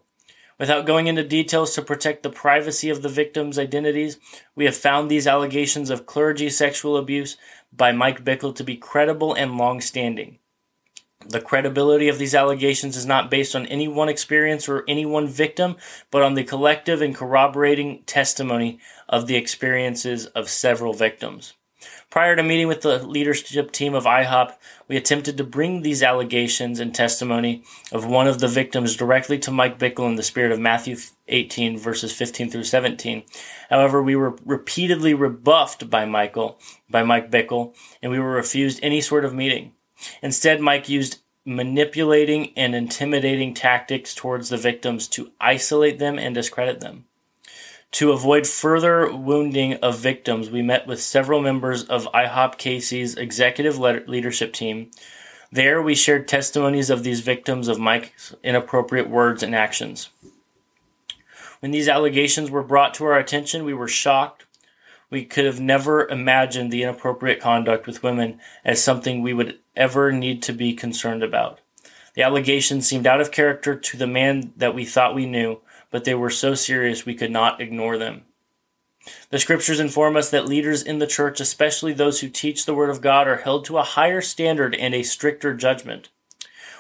Without 0.58 0.86
going 0.86 1.08
into 1.08 1.24
details 1.24 1.74
to 1.74 1.82
protect 1.82 2.24
the 2.24 2.30
privacy 2.30 2.90
of 2.90 3.02
the 3.02 3.10
victims' 3.10 3.60
identities, 3.60 4.18
we 4.56 4.66
have 4.66 4.76
found 4.76 5.12
these 5.12 5.28
allegations 5.28 5.90
of 5.90 6.06
clergy 6.06 6.50
sexual 6.50 6.96
abuse 6.96 7.36
by 7.74 7.92
Mike 7.92 8.24
Bickle 8.24 8.56
to 8.56 8.64
be 8.64 8.78
credible 8.78 9.34
and 9.34 9.58
long 9.58 9.82
standing. 9.82 10.40
The 11.28 11.42
credibility 11.42 12.08
of 12.08 12.20
these 12.20 12.36
allegations 12.36 12.96
is 12.96 13.06
not 13.06 13.32
based 13.32 13.56
on 13.56 13.66
any 13.66 13.88
one 13.88 14.10
experience 14.10 14.70
or 14.70 14.84
any 14.88 15.06
one 15.06 15.28
victim, 15.28 15.76
but 16.12 16.22
on 16.22 16.36
the 16.36 16.44
collective 16.44 17.02
and 17.02 17.16
corroborating 17.16 18.04
testimony 18.04 18.80
of 19.10 19.26
the 19.26 19.36
experiences 19.36 20.28
of 20.28 20.50
several 20.50 20.94
victims. 20.94 21.54
Prior 22.10 22.36
to 22.36 22.44
meeting 22.44 22.68
with 22.68 22.82
the 22.82 23.06
leadership 23.06 23.72
team 23.72 23.94
of 23.94 24.06
IHOP, 24.06 24.54
we 24.88 24.96
attempted 24.96 25.38
to 25.38 25.44
bring 25.44 25.82
these 25.82 26.02
allegations 26.02 26.80
and 26.80 26.94
testimony 26.94 27.64
of 27.92 28.06
one 28.06 28.28
of 28.28 28.40
the 28.40 28.48
victims 28.48 28.96
directly 28.96 29.38
to 29.40 29.52
Mike 29.52 29.78
Bickle 29.78 30.08
in 30.08 30.16
the 30.16 30.24
spirit 30.24 30.52
of 30.52 30.60
Matthew 30.60 30.96
18 31.28 31.78
verses 31.78 32.14
15 32.14 32.50
through 32.50 32.64
17. 32.64 33.24
However, 33.70 34.02
we 34.02 34.16
were 34.16 34.38
repeatedly 34.46 35.14
rebuffed 35.14 35.90
by 35.90 36.06
Michael, 36.06 36.60
by 36.90 37.04
Mike 37.04 37.30
Bickle, 37.32 37.76
and 38.02 38.12
we 38.12 38.20
were 38.20 38.32
refused 38.32 38.80
any 38.82 39.02
sort 39.02 39.26
of 39.26 39.34
meeting. 39.34 39.74
Instead, 40.22 40.62
Mike 40.62 40.90
used 40.90 41.22
manipulating 41.46 42.52
and 42.58 42.74
intimidating 42.76 43.54
tactics 43.54 44.16
towards 44.16 44.50
the 44.50 44.58
victims 44.58 45.08
to 45.08 45.32
isolate 45.40 46.00
them 46.00 46.18
and 46.18 46.34
discredit 46.34 46.80
them. 46.80 47.06
To 47.92 48.12
avoid 48.12 48.46
further 48.46 49.10
wounding 49.16 49.76
of 49.76 49.98
victims, 50.00 50.50
we 50.50 50.62
met 50.62 50.88
with 50.88 51.02
several 51.02 51.42
members 51.42 51.84
of 51.86 52.10
IHOP 52.14 52.58
KC's 52.58 53.16
executive 53.16 53.78
leadership 53.80 54.52
team. 54.52 54.92
There, 55.52 55.82
we 55.82 55.96
shared 55.96 56.28
testimonies 56.28 56.90
of 56.90 57.04
these 57.04 57.22
victims 57.22 57.68
of 57.68 57.80
Mike's 57.80 58.36
inappropriate 58.44 59.10
words 59.10 59.44
and 59.44 59.56
actions. 59.56 60.10
When 61.62 61.72
these 61.72 61.88
allegations 61.88 62.52
were 62.52 62.64
brought 62.64 62.94
to 62.96 63.06
our 63.06 63.18
attention, 63.18 63.64
we 63.64 63.74
were 63.74 63.88
shocked. 63.88 64.45
We 65.10 65.26
could 65.26 65.46
have 65.46 65.60
never 65.60 66.08
imagined 66.08 66.72
the 66.72 66.84
inappropriate 66.84 67.40
conduct 67.40 67.88
with 67.88 68.04
women 68.04 68.40
as 68.64 68.84
something 68.84 69.22
we 69.22 69.34
would 69.34 69.60
ever 69.76 70.12
need 70.12 70.42
to 70.44 70.54
be 70.54 70.74
concerned 70.74 71.24
about. 71.24 71.60
The 72.16 72.24
allegations 72.24 72.88
seemed 72.88 73.06
out 73.06 73.22
of 73.22 73.32
character 73.32 73.76
to 73.76 73.98
the 73.98 74.08
man 74.08 74.54
that 74.56 74.74
we 74.74 74.86
thought 74.86 75.16
we 75.16 75.26
knew, 75.26 75.60
but 75.92 76.06
they 76.06 76.16
were 76.16 76.30
so 76.30 76.56
serious 76.56 77.06
we 77.06 77.14
could 77.14 77.32
not 77.32 77.62
ignore 77.62 77.98
them. 77.98 78.24
The 79.30 79.40
scriptures 79.40 79.80
inform 79.80 80.18
us 80.18 80.32
that 80.32 80.48
leaders 80.48 80.82
in 80.82 81.00
the 81.00 81.08
church, 81.08 81.40
especially 81.40 81.94
those 81.94 82.22
who 82.22 82.30
teach 82.30 82.66
the 82.66 82.74
word 82.74 82.90
of 82.90 83.02
God, 83.02 83.28
are 83.28 83.38
held 83.38 83.66
to 83.66 83.78
a 83.78 83.84
higher 83.84 84.22
standard 84.22 84.74
and 84.74 84.96
a 84.96 85.04
stricter 85.04 85.54
judgment. 85.54 86.10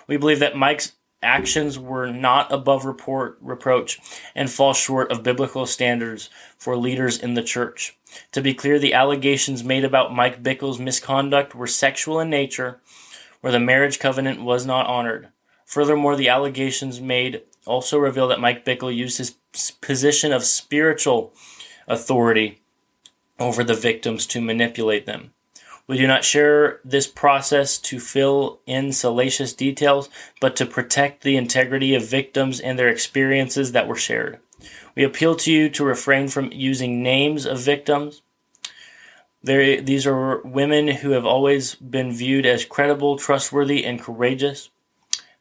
We 0.07 0.17
believe 0.17 0.39
that 0.39 0.55
Mike's 0.55 0.93
actions 1.21 1.77
were 1.77 2.11
not 2.11 2.51
above 2.51 2.85
report, 2.85 3.37
reproach 3.41 3.99
and 4.33 4.49
fall 4.49 4.73
short 4.73 5.11
of 5.11 5.23
biblical 5.23 5.65
standards 5.65 6.29
for 6.57 6.77
leaders 6.77 7.17
in 7.17 7.33
the 7.33 7.43
church. 7.43 7.97
To 8.31 8.41
be 8.41 8.53
clear, 8.53 8.79
the 8.79 8.93
allegations 8.93 9.63
made 9.63 9.85
about 9.85 10.13
Mike 10.13 10.43
Bickle's 10.43 10.79
misconduct 10.79 11.55
were 11.55 11.67
sexual 11.67 12.19
in 12.19 12.29
nature, 12.29 12.79
where 13.41 13.51
the 13.51 13.59
marriage 13.59 13.99
covenant 13.99 14.41
was 14.41 14.65
not 14.65 14.87
honored. 14.87 15.29
Furthermore, 15.65 16.15
the 16.15 16.29
allegations 16.29 17.01
made 17.01 17.41
also 17.65 17.97
reveal 17.97 18.27
that 18.27 18.39
Mike 18.39 18.63
Bickle 18.65 18.95
used 18.95 19.17
his 19.17 19.35
position 19.81 20.31
of 20.31 20.43
spiritual 20.43 21.33
authority 21.87 22.61
over 23.39 23.63
the 23.63 23.73
victims 23.73 24.25
to 24.27 24.41
manipulate 24.41 25.05
them. 25.05 25.31
We 25.87 25.97
do 25.97 26.07
not 26.07 26.23
share 26.23 26.79
this 26.83 27.05
process 27.05 27.77
to 27.79 27.99
fill 27.99 28.59
in 28.65 28.91
salacious 28.91 29.53
details, 29.53 30.09
but 30.41 30.55
to 30.55 30.65
protect 30.65 31.21
the 31.21 31.37
integrity 31.37 31.93
of 31.93 32.07
victims 32.07 32.59
and 32.59 32.77
their 32.77 32.89
experiences 32.89 33.71
that 33.73 33.87
were 33.87 33.95
shared. 33.95 34.39
We 34.95 35.03
appeal 35.03 35.35
to 35.35 35.51
you 35.51 35.69
to 35.69 35.85
refrain 35.85 36.27
from 36.27 36.51
using 36.51 37.03
names 37.03 37.45
of 37.45 37.59
victims. 37.59 38.21
There, 39.43 39.79
these 39.81 40.07
are 40.07 40.41
women 40.41 40.87
who 40.87 41.11
have 41.11 41.25
always 41.25 41.75
been 41.75 42.11
viewed 42.11 42.45
as 42.45 42.65
credible, 42.65 43.17
trustworthy, 43.17 43.85
and 43.85 44.01
courageous. 44.01 44.69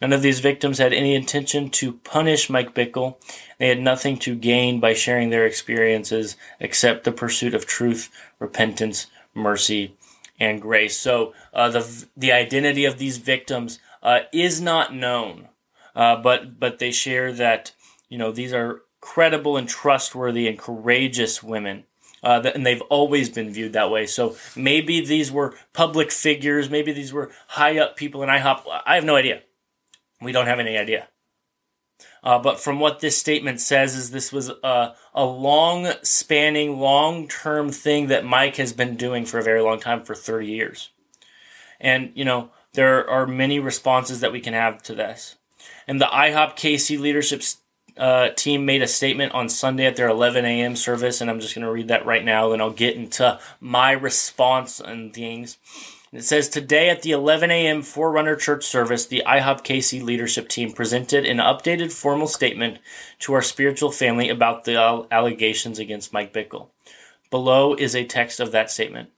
None 0.00 0.12
of 0.12 0.22
these 0.22 0.40
victims 0.40 0.78
had 0.78 0.92
any 0.92 1.14
intention 1.14 1.70
to 1.70 1.94
punish 1.94 2.50
Mike 2.50 2.74
Bickle. 2.74 3.16
They 3.58 3.68
had 3.68 3.80
nothing 3.80 4.18
to 4.18 4.34
gain 4.34 4.78
by 4.78 4.92
sharing 4.92 5.30
their 5.30 5.46
experiences 5.46 6.36
except 6.60 7.04
the 7.04 7.12
pursuit 7.12 7.54
of 7.54 7.64
truth, 7.64 8.10
repentance, 8.38 9.06
mercy, 9.32 9.96
and 10.38 10.60
grace. 10.60 10.98
So 10.98 11.32
uh, 11.54 11.70
the 11.70 12.06
the 12.16 12.32
identity 12.32 12.84
of 12.84 12.98
these 12.98 13.18
victims 13.18 13.78
uh, 14.02 14.20
is 14.32 14.60
not 14.60 14.94
known, 14.94 15.48
uh, 15.94 16.16
but 16.16 16.60
but 16.60 16.78
they 16.78 16.90
share 16.90 17.32
that 17.32 17.72
you 18.08 18.18
know 18.18 18.32
these 18.32 18.52
are 18.52 18.82
credible 19.04 19.58
and 19.58 19.68
trustworthy 19.68 20.48
and 20.48 20.58
courageous 20.58 21.42
women. 21.42 21.84
Uh, 22.22 22.50
and 22.54 22.64
they've 22.64 22.80
always 22.88 23.28
been 23.28 23.52
viewed 23.52 23.74
that 23.74 23.90
way. 23.90 24.06
So 24.06 24.34
maybe 24.56 25.04
these 25.04 25.30
were 25.30 25.54
public 25.74 26.10
figures, 26.10 26.70
maybe 26.70 26.90
these 26.90 27.12
were 27.12 27.30
high 27.48 27.78
up 27.78 27.96
people 27.96 28.22
in 28.22 28.30
IHOP. 28.30 28.62
I 28.86 28.94
have 28.94 29.04
no 29.04 29.14
idea. 29.14 29.42
We 30.22 30.32
don't 30.32 30.46
have 30.46 30.58
any 30.58 30.78
idea. 30.78 31.08
Uh, 32.22 32.38
but 32.38 32.58
from 32.58 32.80
what 32.80 33.00
this 33.00 33.18
statement 33.18 33.60
says, 33.60 33.94
is 33.94 34.10
this 34.10 34.32
was 34.32 34.48
a, 34.48 34.94
a 35.14 35.24
long 35.26 35.92
spanning, 36.02 36.80
long 36.80 37.28
term 37.28 37.70
thing 37.70 38.06
that 38.06 38.24
Mike 38.24 38.56
has 38.56 38.72
been 38.72 38.96
doing 38.96 39.26
for 39.26 39.38
a 39.38 39.42
very 39.44 39.60
long 39.60 39.78
time, 39.78 40.02
for 40.02 40.14
30 40.14 40.46
years. 40.46 40.90
And, 41.78 42.10
you 42.14 42.24
know, 42.24 42.48
there 42.72 43.08
are 43.10 43.26
many 43.26 43.60
responses 43.60 44.20
that 44.20 44.32
we 44.32 44.40
can 44.40 44.54
have 44.54 44.82
to 44.84 44.94
this. 44.94 45.36
And 45.86 46.00
the 46.00 46.06
IHOP 46.06 46.56
KC 46.56 46.98
leadership 46.98 47.42
uh, 47.96 48.30
team 48.30 48.64
made 48.64 48.82
a 48.82 48.88
statement 48.88 49.32
on 49.32 49.48
Sunday 49.48 49.86
at 49.86 49.96
their 49.96 50.08
11 50.08 50.44
a.m. 50.44 50.76
service, 50.76 51.20
and 51.20 51.30
I'm 51.30 51.40
just 51.40 51.54
going 51.54 51.64
to 51.64 51.70
read 51.70 51.88
that 51.88 52.06
right 52.06 52.24
now, 52.24 52.50
then 52.50 52.60
I'll 52.60 52.70
get 52.70 52.96
into 52.96 53.38
my 53.60 53.92
response 53.92 54.80
and 54.80 55.12
things. 55.12 55.58
It 56.12 56.22
says 56.22 56.48
today 56.48 56.90
at 56.90 57.02
the 57.02 57.10
11 57.10 57.50
a.m. 57.50 57.82
Forerunner 57.82 58.36
Church 58.36 58.64
service, 58.64 59.04
the 59.04 59.24
IHOP 59.26 59.64
KC 59.64 60.00
leadership 60.00 60.48
team 60.48 60.72
presented 60.72 61.24
an 61.24 61.38
updated 61.38 61.92
formal 61.92 62.28
statement 62.28 62.78
to 63.20 63.32
our 63.32 63.42
spiritual 63.42 63.90
family 63.90 64.28
about 64.28 64.64
the 64.64 64.76
allegations 65.10 65.80
against 65.80 66.12
Mike 66.12 66.32
Bickle. 66.32 66.68
Below 67.30 67.74
is 67.74 67.96
a 67.96 68.04
text 68.04 68.38
of 68.38 68.52
that 68.52 68.70
statement. 68.70 69.10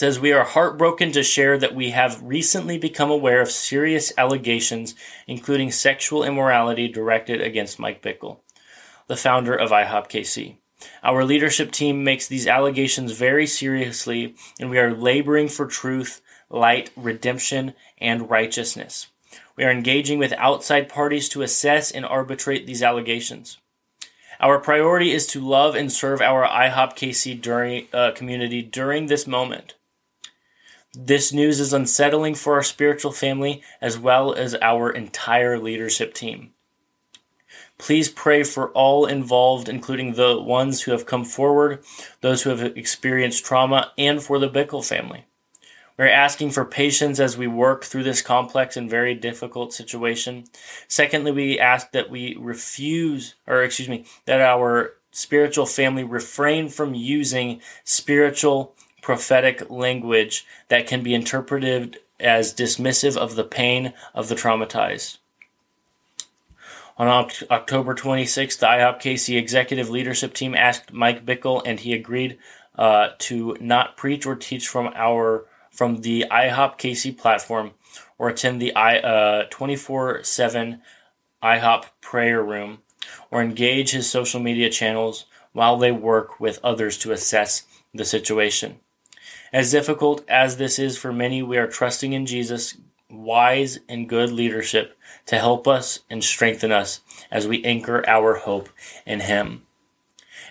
Says, 0.00 0.18
We 0.18 0.32
are 0.32 0.44
heartbroken 0.44 1.12
to 1.12 1.22
share 1.22 1.58
that 1.58 1.74
we 1.74 1.90
have 1.90 2.22
recently 2.22 2.78
become 2.78 3.10
aware 3.10 3.42
of 3.42 3.50
serious 3.50 4.14
allegations, 4.16 4.94
including 5.26 5.70
sexual 5.70 6.24
immorality 6.24 6.88
directed 6.88 7.42
against 7.42 7.78
Mike 7.78 8.00
Bickle, 8.00 8.38
the 9.08 9.16
founder 9.18 9.54
of 9.54 9.72
IHOP 9.72 10.08
KC. 10.08 10.56
Our 11.04 11.22
leadership 11.22 11.70
team 11.70 12.02
makes 12.02 12.26
these 12.26 12.46
allegations 12.46 13.12
very 13.12 13.46
seriously, 13.46 14.34
and 14.58 14.70
we 14.70 14.78
are 14.78 14.94
laboring 14.94 15.48
for 15.48 15.66
truth, 15.66 16.22
light, 16.48 16.88
redemption, 16.96 17.74
and 17.98 18.30
righteousness. 18.30 19.08
We 19.54 19.64
are 19.64 19.70
engaging 19.70 20.18
with 20.18 20.32
outside 20.38 20.88
parties 20.88 21.28
to 21.28 21.42
assess 21.42 21.90
and 21.90 22.06
arbitrate 22.06 22.66
these 22.66 22.82
allegations. 22.82 23.58
Our 24.40 24.60
priority 24.60 25.10
is 25.10 25.26
to 25.26 25.46
love 25.46 25.74
and 25.74 25.92
serve 25.92 26.22
our 26.22 26.46
IHOP 26.46 26.96
KC 26.96 27.38
during, 27.38 27.86
uh, 27.92 28.12
community 28.12 28.62
during 28.62 29.04
this 29.04 29.26
moment. 29.26 29.74
This 30.92 31.32
news 31.32 31.60
is 31.60 31.72
unsettling 31.72 32.34
for 32.34 32.54
our 32.54 32.64
spiritual 32.64 33.12
family 33.12 33.62
as 33.80 33.96
well 33.96 34.32
as 34.32 34.56
our 34.60 34.90
entire 34.90 35.56
leadership 35.56 36.14
team. 36.14 36.50
Please 37.78 38.08
pray 38.08 38.42
for 38.42 38.70
all 38.72 39.06
involved, 39.06 39.68
including 39.68 40.14
the 40.14 40.40
ones 40.40 40.82
who 40.82 40.90
have 40.90 41.06
come 41.06 41.24
forward, 41.24 41.82
those 42.20 42.42
who 42.42 42.50
have 42.50 42.76
experienced 42.76 43.44
trauma, 43.44 43.92
and 43.96 44.22
for 44.22 44.38
the 44.38 44.50
Bickle 44.50 44.84
family. 44.84 45.26
We're 45.96 46.08
asking 46.08 46.50
for 46.50 46.64
patience 46.64 47.20
as 47.20 47.38
we 47.38 47.46
work 47.46 47.84
through 47.84 48.04
this 48.04 48.22
complex 48.22 48.76
and 48.76 48.90
very 48.90 49.14
difficult 49.14 49.72
situation. 49.72 50.44
Secondly, 50.88 51.30
we 51.30 51.58
ask 51.58 51.92
that 51.92 52.10
we 52.10 52.36
refuse, 52.38 53.34
or 53.46 53.62
excuse 53.62 53.88
me, 53.88 54.06
that 54.24 54.40
our 54.40 54.94
spiritual 55.12 55.66
family 55.66 56.04
refrain 56.04 56.68
from 56.68 56.94
using 56.94 57.60
spiritual 57.84 58.74
prophetic 59.02 59.70
language 59.70 60.46
that 60.68 60.86
can 60.86 61.02
be 61.02 61.14
interpreted 61.14 61.98
as 62.18 62.54
dismissive 62.54 63.16
of 63.16 63.34
the 63.34 63.44
pain 63.44 63.92
of 64.14 64.28
the 64.28 64.34
traumatized. 64.34 65.18
On 66.98 67.08
October 67.50 67.94
26th, 67.94 68.58
the 68.58 68.66
IHOP 68.66 69.00
KC 69.00 69.38
executive 69.38 69.88
leadership 69.88 70.34
team 70.34 70.54
asked 70.54 70.92
Mike 70.92 71.24
Bickle, 71.24 71.62
and 71.64 71.80
he 71.80 71.94
agreed 71.94 72.36
uh, 72.76 73.10
to 73.20 73.56
not 73.58 73.96
preach 73.96 74.26
or 74.26 74.36
teach 74.36 74.68
from 74.68 74.88
our 74.94 75.46
from 75.70 76.02
the 76.02 76.26
IHOP 76.30 76.78
KC 76.78 77.16
platform 77.16 77.70
or 78.18 78.28
attend 78.28 78.60
the 78.60 78.72
I 78.76 79.46
24 79.48 80.18
uh, 80.18 80.22
7 80.22 80.82
IHOP 81.42 81.84
prayer 82.02 82.42
room 82.42 82.80
or 83.30 83.40
engage 83.40 83.92
his 83.92 84.10
social 84.10 84.40
media 84.40 84.68
channels 84.68 85.24
while 85.52 85.78
they 85.78 85.92
work 85.92 86.38
with 86.38 86.60
others 86.62 86.98
to 86.98 87.12
assess 87.12 87.62
the 87.94 88.04
situation. 88.04 88.80
As 89.52 89.72
difficult 89.72 90.24
as 90.28 90.56
this 90.56 90.78
is 90.78 90.96
for 90.96 91.12
many, 91.12 91.42
we 91.42 91.58
are 91.58 91.66
trusting 91.66 92.12
in 92.12 92.24
Jesus, 92.26 92.76
wise 93.10 93.80
and 93.88 94.08
good 94.08 94.30
leadership 94.30 94.96
to 95.26 95.38
help 95.38 95.66
us 95.66 96.00
and 96.08 96.22
strengthen 96.22 96.70
us 96.70 97.00
as 97.30 97.48
we 97.48 97.64
anchor 97.64 98.08
our 98.08 98.36
hope 98.36 98.68
in 99.04 99.20
Him. 99.20 99.62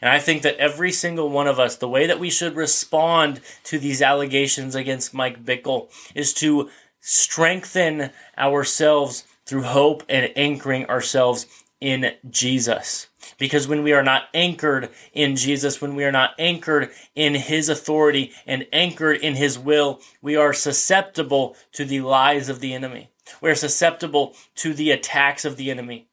And 0.01 0.09
I 0.09 0.19
think 0.19 0.41
that 0.43 0.57
every 0.57 0.91
single 0.91 1.29
one 1.29 1.47
of 1.47 1.59
us, 1.59 1.75
the 1.75 1.89
way 1.89 2.07
that 2.07 2.19
we 2.19 2.29
should 2.29 2.55
respond 2.55 3.41
to 3.65 3.79
these 3.79 4.01
allegations 4.01 4.75
against 4.75 5.13
Mike 5.13 5.45
Bickle 5.45 5.89
is 6.13 6.33
to 6.35 6.69
strengthen 7.01 8.11
ourselves 8.37 9.25
through 9.45 9.63
hope 9.63 10.03
and 10.07 10.31
anchoring 10.35 10.85
ourselves 10.85 11.47
in 11.81 12.13
Jesus. 12.29 13.07
Because 13.37 13.67
when 13.67 13.83
we 13.83 13.93
are 13.93 14.03
not 14.03 14.23
anchored 14.33 14.89
in 15.13 15.35
Jesus, 15.35 15.81
when 15.81 15.95
we 15.95 16.03
are 16.03 16.11
not 16.11 16.31
anchored 16.37 16.89
in 17.15 17.35
His 17.35 17.69
authority 17.69 18.31
and 18.45 18.67
anchored 18.73 19.17
in 19.17 19.35
His 19.35 19.57
will, 19.57 20.01
we 20.21 20.35
are 20.35 20.53
susceptible 20.53 21.55
to 21.73 21.85
the 21.85 22.01
lies 22.01 22.49
of 22.49 22.59
the 22.59 22.73
enemy. 22.73 23.09
We 23.41 23.49
are 23.49 23.55
susceptible 23.55 24.35
to 24.55 24.73
the 24.73 24.91
attacks 24.91 25.45
of 25.45 25.57
the 25.57 25.71
enemy. 25.71 26.07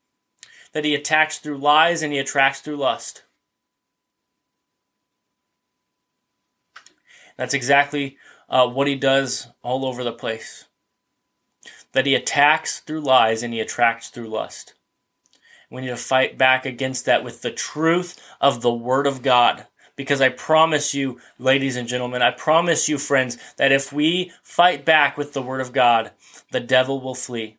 That 0.73 0.85
he 0.85 0.95
attacks 0.95 1.39
through 1.39 1.59
lies 1.59 2.03
and 2.03 2.13
he 2.13 2.19
attracts 2.19 2.61
through 2.61 2.77
lust. 2.77 3.23
That's 7.37 7.55
exactly 7.55 8.19
uh, 8.49 8.69
what 8.69 8.87
he 8.87 8.95
does 8.95 9.49
all 9.63 9.85
over 9.85 10.05
the 10.05 10.13
place. 10.13 10.67
That 11.93 12.07
he 12.07 12.15
attacks 12.15 12.81
through 12.81 13.01
lies 13.01 13.43
and 13.43 13.55
he 13.55 13.61
attracts 13.61 14.09
through 14.09 14.29
lust. 14.29 14.75
We 15.71 15.81
need 15.83 15.89
to 15.89 15.97
fight 15.97 16.39
back 16.39 16.65
against 16.65 17.07
that 17.07 17.25
with 17.25 17.43
the 17.43 17.51
truth 17.51 18.21
of 18.41 18.63
the 18.63 18.73
Word 18.73 19.07
of 19.07 19.23
God. 19.23 19.67
Because 19.97 20.21
I 20.21 20.29
promise 20.29 20.95
you, 20.95 21.19
ladies 21.39 21.77
and 21.77 21.89
gentlemen, 21.89 22.21
I 22.23 22.31
promise 22.31 22.89
you, 22.89 22.99
friends, 22.99 23.39
that 23.57 23.73
if 23.73 23.93
we 23.93 24.33
fight 24.43 24.85
back 24.85 25.17
with 25.17 25.33
the 25.33 25.43
Word 25.43 25.61
of 25.61 25.73
God, 25.73 26.11
the 26.51 26.61
devil 26.61 27.01
will 27.01 27.15
flee. 27.15 27.57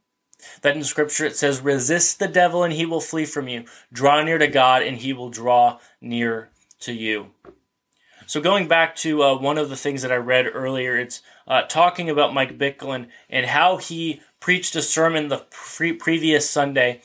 That 0.61 0.75
in 0.75 0.83
Scripture 0.83 1.25
it 1.25 1.35
says, 1.35 1.61
resist 1.61 2.19
the 2.19 2.27
devil 2.27 2.63
and 2.63 2.73
he 2.73 2.85
will 2.85 3.01
flee 3.01 3.25
from 3.25 3.47
you. 3.47 3.65
Draw 3.91 4.23
near 4.23 4.37
to 4.37 4.47
God 4.47 4.83
and 4.83 4.97
he 4.97 5.13
will 5.13 5.29
draw 5.29 5.79
near 5.99 6.49
to 6.81 6.93
you. 6.93 7.31
So 8.27 8.41
going 8.41 8.67
back 8.67 8.95
to 8.97 9.23
uh, 9.23 9.37
one 9.39 9.57
of 9.57 9.69
the 9.69 9.77
things 9.77 10.01
that 10.01 10.11
I 10.11 10.17
read 10.17 10.47
earlier, 10.53 10.97
it's 10.97 11.21
uh, 11.47 11.61
talking 11.63 12.09
about 12.09 12.33
Mike 12.33 12.57
Bickle 12.57 12.93
and, 12.93 13.07
and 13.29 13.45
how 13.45 13.77
he 13.77 14.21
preached 14.39 14.75
a 14.75 14.81
sermon 14.81 15.29
the 15.29 15.45
pre- 15.49 15.93
previous 15.93 16.49
Sunday, 16.49 17.01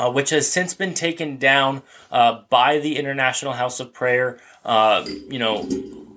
uh, 0.00 0.10
which 0.10 0.30
has 0.30 0.50
since 0.50 0.72
been 0.72 0.94
taken 0.94 1.36
down 1.36 1.82
uh, 2.10 2.40
by 2.48 2.78
the 2.78 2.96
International 2.96 3.52
House 3.52 3.80
of 3.80 3.92
Prayer, 3.92 4.38
uh, 4.64 5.04
you 5.06 5.38
know, 5.38 5.60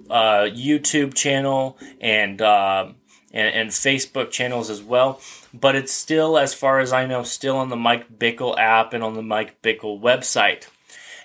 uh, 0.09 0.43
YouTube 0.43 1.13
channel 1.13 1.77
and, 1.99 2.41
and 2.41 2.95
and 3.33 3.69
Facebook 3.71 4.31
channels 4.31 4.69
as 4.69 4.81
well. 4.81 5.19
But 5.53 5.75
it's 5.75 5.91
still, 5.91 6.37
as 6.37 6.53
far 6.53 6.79
as 6.79 6.93
I 6.93 7.05
know, 7.05 7.23
still 7.23 7.57
on 7.57 7.69
the 7.69 7.75
Mike 7.75 8.17
Bickle 8.17 8.57
app 8.57 8.93
and 8.93 9.03
on 9.03 9.15
the 9.15 9.23
Mike 9.23 9.61
Bickle 9.61 9.99
website 9.99 10.67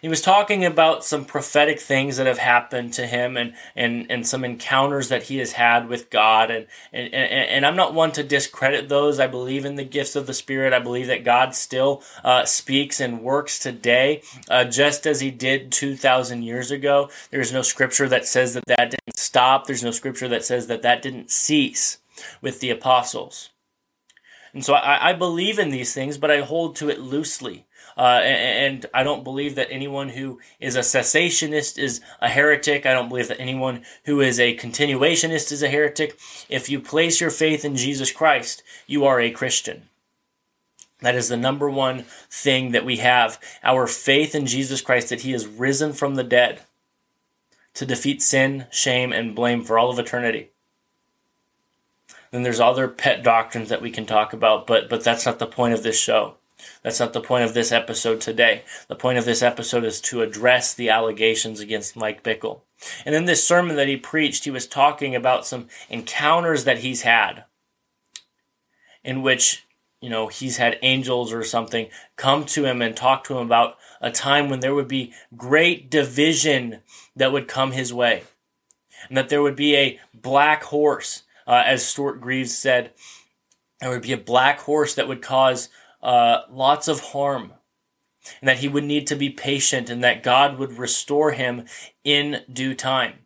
he 0.00 0.09
was 0.09 0.21
talking 0.21 0.64
about 0.64 1.05
some 1.05 1.25
prophetic 1.25 1.81
things 1.81 2.17
that 2.17 2.26
have 2.26 2.38
happened 2.38 2.93
to 2.95 3.07
him 3.07 3.37
and, 3.37 3.55
and, 3.75 4.07
and 4.11 4.26
some 4.26 4.45
encounters 4.45 5.09
that 5.09 5.25
he 5.25 5.38
has 5.38 5.52
had 5.52 5.88
with 5.88 6.11
God. 6.11 6.50
And, 6.50 6.67
and, 6.93 7.14
and, 7.14 7.67
I'm 7.67 7.76
not 7.76 7.95
one 7.95 8.12
to 8.12 8.23
discredit 8.23 8.88
those. 8.88 9.19
I 9.19 9.26
believe 9.26 9.64
in 9.64 9.76
the 9.76 9.85
gifts 9.85 10.17
of 10.17 10.26
the 10.26 10.35
Spirit. 10.35 10.73
I 10.73 10.78
believe 10.78 11.09
that 11.09 11.25
God 11.25 11.55
still 11.55 12.02
uh, 12.25 12.45
speaks 12.45 13.00
and 13.00 13.23
works 13.23 13.59
today, 13.59 14.23
uh, 14.49 14.64
just 14.64 15.07
as 15.07 15.21
he 15.21 15.31
did 15.31 15.73
2,000 15.73 16.43
years 16.43 16.71
ago. 16.71 17.11
There's 17.31 17.52
no 17.52 17.62
scripture 17.62 18.09
that 18.09 18.26
says 18.26 18.55
that 18.55 18.67
that 18.67 18.90
didn't 18.90 19.19
stop. 19.19 19.67
There's 19.67 19.85
no 19.85 19.90
scripture 19.90 20.28
that 20.28 20.45
says 20.45 20.67
that 20.69 20.83
that 20.83 21.02
didn't 21.02 21.31
cease 21.31 21.99
with 22.40 22.61
the 22.61 22.71
apostles. 22.71 23.50
And 24.52 24.64
so 24.64 24.75
I, 24.75 25.11
I 25.11 25.12
believe 25.12 25.59
in 25.59 25.71
these 25.71 25.93
things, 25.93 26.19
but 26.19 26.31
I 26.31 26.40
hold 26.40 26.76
to 26.76 26.88
it 26.88 27.00
loosely. 27.00 27.67
Uh, 27.99 28.21
and, 28.23 28.85
and, 28.85 28.87
I 28.95 29.02
don't 29.02 29.25
believe 29.25 29.57
that 29.57 29.73
anyone 29.73 30.11
who 30.11 30.38
is 30.61 30.76
a 30.76 30.81
cessationist 30.81 31.76
is 31.78 32.00
a 32.21 32.28
heretic. 32.28 32.87
I 32.87 32.93
don't 32.93 33.09
believe 33.09 33.26
that 33.26 33.40
anyone 33.40 33.83
who 34.05 34.21
is 34.21 34.38
a 34.38 34.57
continuationist 34.57 35.50
is 35.50 35.64
a 35.64 35.69
heretic. 35.69 36.17
If 36.49 36.69
you 36.69 36.78
place 36.78 37.21
your 37.21 37.31
faith 37.31 37.64
in 37.64 37.75
Jesus 37.75 38.12
Christ, 38.12 38.62
you 38.87 39.05
are 39.05 39.21
a 39.21 39.33
Christian. 39.33 39.88
That 41.00 41.17
is 41.17 41.28
the 41.28 41.37
number 41.37 41.69
one 41.69 42.05
thing 42.31 42.71
that 42.71 42.85
we 42.85 42.99
have 42.99 43.40
our 43.64 43.88
faith 43.88 44.33
in 44.33 44.47
Jesus 44.47 44.81
Christ, 44.81 45.09
that 45.09 45.23
He 45.23 45.33
is 45.33 45.49
risen 45.49 45.93
from 45.93 46.14
the 46.14 46.25
dead 46.25 46.62
to 47.75 47.85
defeat 47.85 48.23
sin, 48.23 48.67
shame, 48.71 49.12
and 49.12 49.35
blame 49.35 49.64
for 49.64 49.76
all 49.76 49.90
of 49.90 49.99
eternity. 49.99 50.50
Then 52.31 52.45
there's 52.45 52.61
other 52.61 52.87
pet 52.87 53.25
doctrines 53.25 53.69
that 53.71 53.83
we 53.83 53.90
can 53.90 54.07
talk 54.07 54.33
about, 54.33 54.69
but 54.69 54.88
but 54.88 55.02
that's 55.02 55.26
not 55.26 55.40
the 55.40 55.47
point 55.47 55.75
of 55.75 55.83
this 55.83 55.99
show. 55.99 56.38
That's 56.83 57.00
not 57.00 57.12
the 57.12 57.21
point 57.21 57.45
of 57.45 57.55
this 57.55 57.73
episode 57.73 58.21
today. 58.21 58.62
The 58.88 58.97
point 58.97 59.19
of 59.19 59.25
this 59.25 59.43
episode 59.43 59.85
is 59.85 60.00
to 60.03 60.23
address 60.23 60.75
the 60.75 60.91
allegations 60.91 61.61
against 61.61 61.97
Mike 61.97 62.23
Bickle. 62.23 62.61
And 63.05 63.15
in 63.15 63.25
this 63.25 63.47
sermon 63.47 63.77
that 63.77 63.88
he 63.88 63.97
preached, 63.97 64.45
he 64.45 64.50
was 64.50 64.67
talking 64.67 65.15
about 65.15 65.47
some 65.47 65.68
encounters 65.88 66.64
that 66.64 66.79
he's 66.79 67.03
had 67.03 67.44
in 69.05 69.23
which, 69.23 69.66
you 70.01 70.11
know, 70.11 70.29
he's 70.29 70.57
had 70.57 70.79
angels 70.83 71.33
or 71.33 71.42
something 71.42 71.88
come 72.16 72.44
to 72.44 72.64
him 72.64 72.83
and 72.83 72.97
talk 72.97 73.25
to 73.25 73.38
him 73.38 73.47
about 73.47 73.77
a 74.01 74.11
time 74.11 74.49
when 74.49 74.61
there 74.61 74.75
would 74.75 74.88
be 74.88 75.12
great 75.37 75.90
division 75.90 76.81
that 77.16 77.33
would 77.33 77.49
come 77.49 77.73
his 77.73 77.92
way. 77.92 78.23
And 79.09 79.16
that 79.16 79.29
there 79.29 79.42
would 79.42 79.57
be 79.57 79.77
a 79.77 79.99
black 80.12 80.64
horse, 80.64 81.23
uh, 81.47 81.62
as 81.64 81.87
Stuart 81.87 82.21
Greaves 82.21 82.57
said, 82.57 82.92
there 83.81 83.90
would 83.90 84.03
be 84.03 84.12
a 84.12 84.18
black 84.18 84.61
horse 84.61 84.94
that 84.94 85.09
would 85.09 85.23
cause 85.23 85.68
uh, 86.09 86.47
lots 86.51 86.88
of 86.88 87.01
harm, 87.01 87.53
and 88.40 88.49
that 88.49 88.61
he 88.61 88.68
would 88.68 88.85
need 88.85 89.07
to 89.09 89.14
be 89.14 89.29
patient, 89.29 89.90
and 89.90 90.03
that 90.03 90.23
God 90.23 90.59
would 90.59 90.79
restore 90.79 91.33
him 91.33 91.66
in 92.03 92.40
due 92.51 92.75
time. 92.75 93.18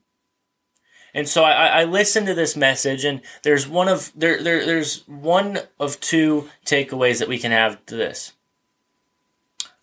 And 1.14 1.28
so 1.28 1.44
I, 1.44 1.82
I 1.82 1.84
listened 1.84 2.26
to 2.26 2.34
this 2.34 2.56
message, 2.56 3.04
and 3.04 3.20
there's 3.44 3.68
one 3.68 3.86
of 3.86 4.10
there, 4.16 4.42
there 4.42 4.66
there's 4.66 5.06
one 5.06 5.60
of 5.78 6.00
two 6.00 6.50
takeaways 6.66 7.20
that 7.20 7.28
we 7.28 7.38
can 7.38 7.52
have 7.52 7.86
to 7.86 7.94
this. 7.94 8.32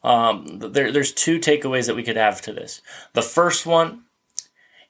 Um, 0.04 0.60
there, 0.60 0.92
there's 0.92 1.14
two 1.14 1.40
takeaways 1.40 1.88
that 1.88 1.96
we 1.96 2.04
could 2.04 2.18
have 2.18 2.42
to 2.42 2.52
this. 2.52 2.82
The 3.14 3.22
first 3.22 3.66
one 3.66 4.04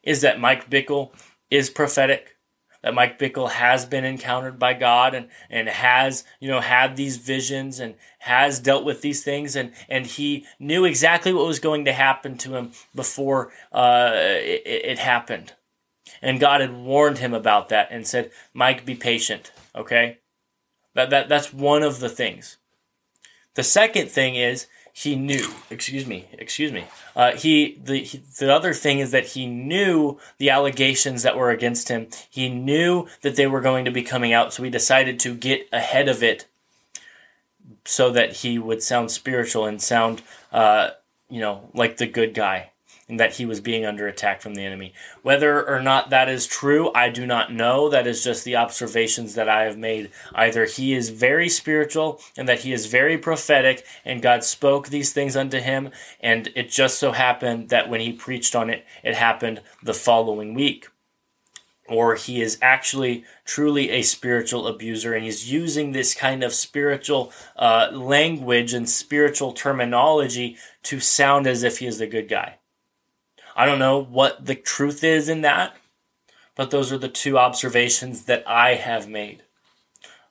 is 0.02 0.22
that 0.22 0.40
Mike 0.40 0.68
Bickle 0.68 1.12
is 1.52 1.70
prophetic 1.70 2.38
that 2.82 2.94
Mike 2.94 3.20
Bickle 3.20 3.52
has 3.52 3.86
been 3.86 4.06
encountered 4.06 4.58
by 4.58 4.74
God 4.74 5.14
and, 5.14 5.28
and 5.50 5.68
has, 5.68 6.24
you 6.40 6.50
know, 6.50 6.62
had 6.62 6.96
these 6.96 7.18
visions 7.18 7.80
and 7.80 7.96
has 8.20 8.60
dealt 8.60 8.86
with 8.86 9.02
these 9.02 9.24
things 9.24 9.56
and, 9.56 9.72
and 9.90 10.06
he 10.06 10.46
knew 10.60 10.86
exactly 10.86 11.34
what 11.34 11.46
was 11.46 11.60
going 11.60 11.86
to 11.86 11.92
happen 11.92 12.38
to 12.38 12.56
him 12.56 12.72
before 12.96 13.52
uh, 13.72 14.12
it, 14.16 14.62
it 14.66 15.00
happened. 15.00 15.54
And 16.22 16.40
God 16.40 16.62
had 16.62 16.74
warned 16.74 17.20
him 17.20 17.34
about 17.34 17.70
that 17.70 17.90
and 17.92 18.08
said, 18.08 18.32
Mike, 18.54 18.86
be 18.86 18.96
patient, 18.96 19.52
okay? 19.76 20.18
That, 20.94 21.10
that, 21.12 21.30
that's 21.30 21.54
one 21.54 21.84
of 21.84 22.00
the 22.00 22.10
things. 22.10 22.58
The 23.56 23.64
second 23.64 24.10
thing 24.10 24.36
is 24.36 24.68
he 25.02 25.16
knew. 25.16 25.48
Excuse 25.70 26.06
me. 26.06 26.28
Excuse 26.34 26.74
me. 26.74 26.84
Uh, 27.16 27.32
he 27.32 27.80
the 27.82 28.00
he, 28.00 28.22
the 28.38 28.54
other 28.54 28.74
thing 28.74 29.00
is 29.00 29.12
that 29.12 29.28
he 29.28 29.46
knew 29.46 30.20
the 30.40 30.50
allegations 30.50 31.24
that 31.24 31.38
were 31.38 31.52
against 31.52 31.88
him. 31.88 32.08
He 32.30 32.50
knew 32.50 33.08
that 33.22 33.38
they 33.38 33.48
were 33.48 33.62
going 33.62 33.86
to 33.86 33.92
be 33.92 34.04
coming 34.04 34.34
out 34.34 34.54
so 34.54 34.62
he 34.62 34.70
decided 34.70 35.18
to 35.22 35.36
get 35.36 35.70
ahead 35.72 36.10
of 36.10 36.22
it 36.22 36.48
so 37.86 38.12
that 38.12 38.38
he 38.38 38.60
would 38.60 38.84
sound 38.84 39.10
spiritual 39.10 39.66
and 39.66 39.82
sound 39.82 40.22
uh, 40.52 40.90
you 41.30 41.40
know 41.40 41.70
like 41.74 41.96
the 41.96 42.06
good 42.06 42.34
guy 42.34 42.72
and 43.10 43.20
that 43.20 43.36
he 43.36 43.46
was 43.46 43.60
being 43.60 43.86
under 43.86 44.08
attack 44.08 44.40
from 44.42 44.54
the 44.54 44.64
enemy. 44.64 44.94
Whether 45.24 45.68
or 45.68 45.82
not 45.82 46.12
that 46.12 46.30
is 46.30 46.46
true, 46.46 46.94
I 46.94 47.10
do 47.10 47.26
not 47.26 47.52
know. 47.52 47.90
That 47.90 48.06
is 48.06 48.24
just 48.24 48.46
the 48.46 48.56
observations 48.56 49.34
that 49.34 49.50
I 49.50 49.64
have 49.64 49.78
made. 49.78 50.12
Either 50.36 50.66
he 50.66 50.94
is 50.94 51.10
very 51.10 51.50
spiritual 51.50 52.22
and 52.38 52.48
that 52.48 52.60
he 52.60 52.72
is 52.72 52.86
very 52.86 53.18
prophetic, 53.18 53.84
and 54.06 54.22
God 54.22 54.44
spoke 54.44 54.88
these 54.88 55.12
things 55.12 55.36
unto 55.36 55.60
him, 55.60 55.90
and 56.22 56.50
it 56.56 56.70
just 56.70 57.00
so 57.00 57.12
happened 57.12 57.70
that 57.70 57.90
when 57.90 58.00
he 58.00 58.14
preached 58.14 58.56
on 58.56 58.70
it, 58.70 58.86
it 59.04 59.16
happened 59.16 59.62
the 59.82 59.96
following 59.96 60.54
week. 60.54 60.88
Or 61.88 62.14
he 62.14 62.40
is 62.40 62.60
actually 62.62 63.24
truly 63.46 63.90
a 63.90 64.04
spiritual 64.04 64.68
abuser 64.68 65.16
and 65.16 65.24
he's 65.24 65.52
using 65.52 65.92
this 65.92 66.14
kind 66.14 66.44
of 66.44 66.54
spiritual 66.54 67.34
uh, 67.56 67.90
language 67.92 68.76
and 68.76 68.88
spiritual 68.88 69.54
terminology 69.54 70.56
to 70.84 71.00
sound 71.00 71.48
as 71.48 71.64
if 71.64 71.80
he 71.80 71.88
is 71.88 71.98
the 71.98 72.06
good 72.06 72.30
guy. 72.30 72.59
I 73.60 73.66
don't 73.66 73.78
know 73.78 74.02
what 74.02 74.46
the 74.46 74.56
truth 74.56 75.04
is 75.04 75.28
in 75.28 75.42
that, 75.42 75.76
but 76.56 76.72
those 76.72 76.94
are 76.94 76.98
the 76.98 77.10
two 77.10 77.38
observations 77.38 78.24
that 78.24 78.42
I 78.48 78.76
have 78.76 79.10
made 79.10 79.44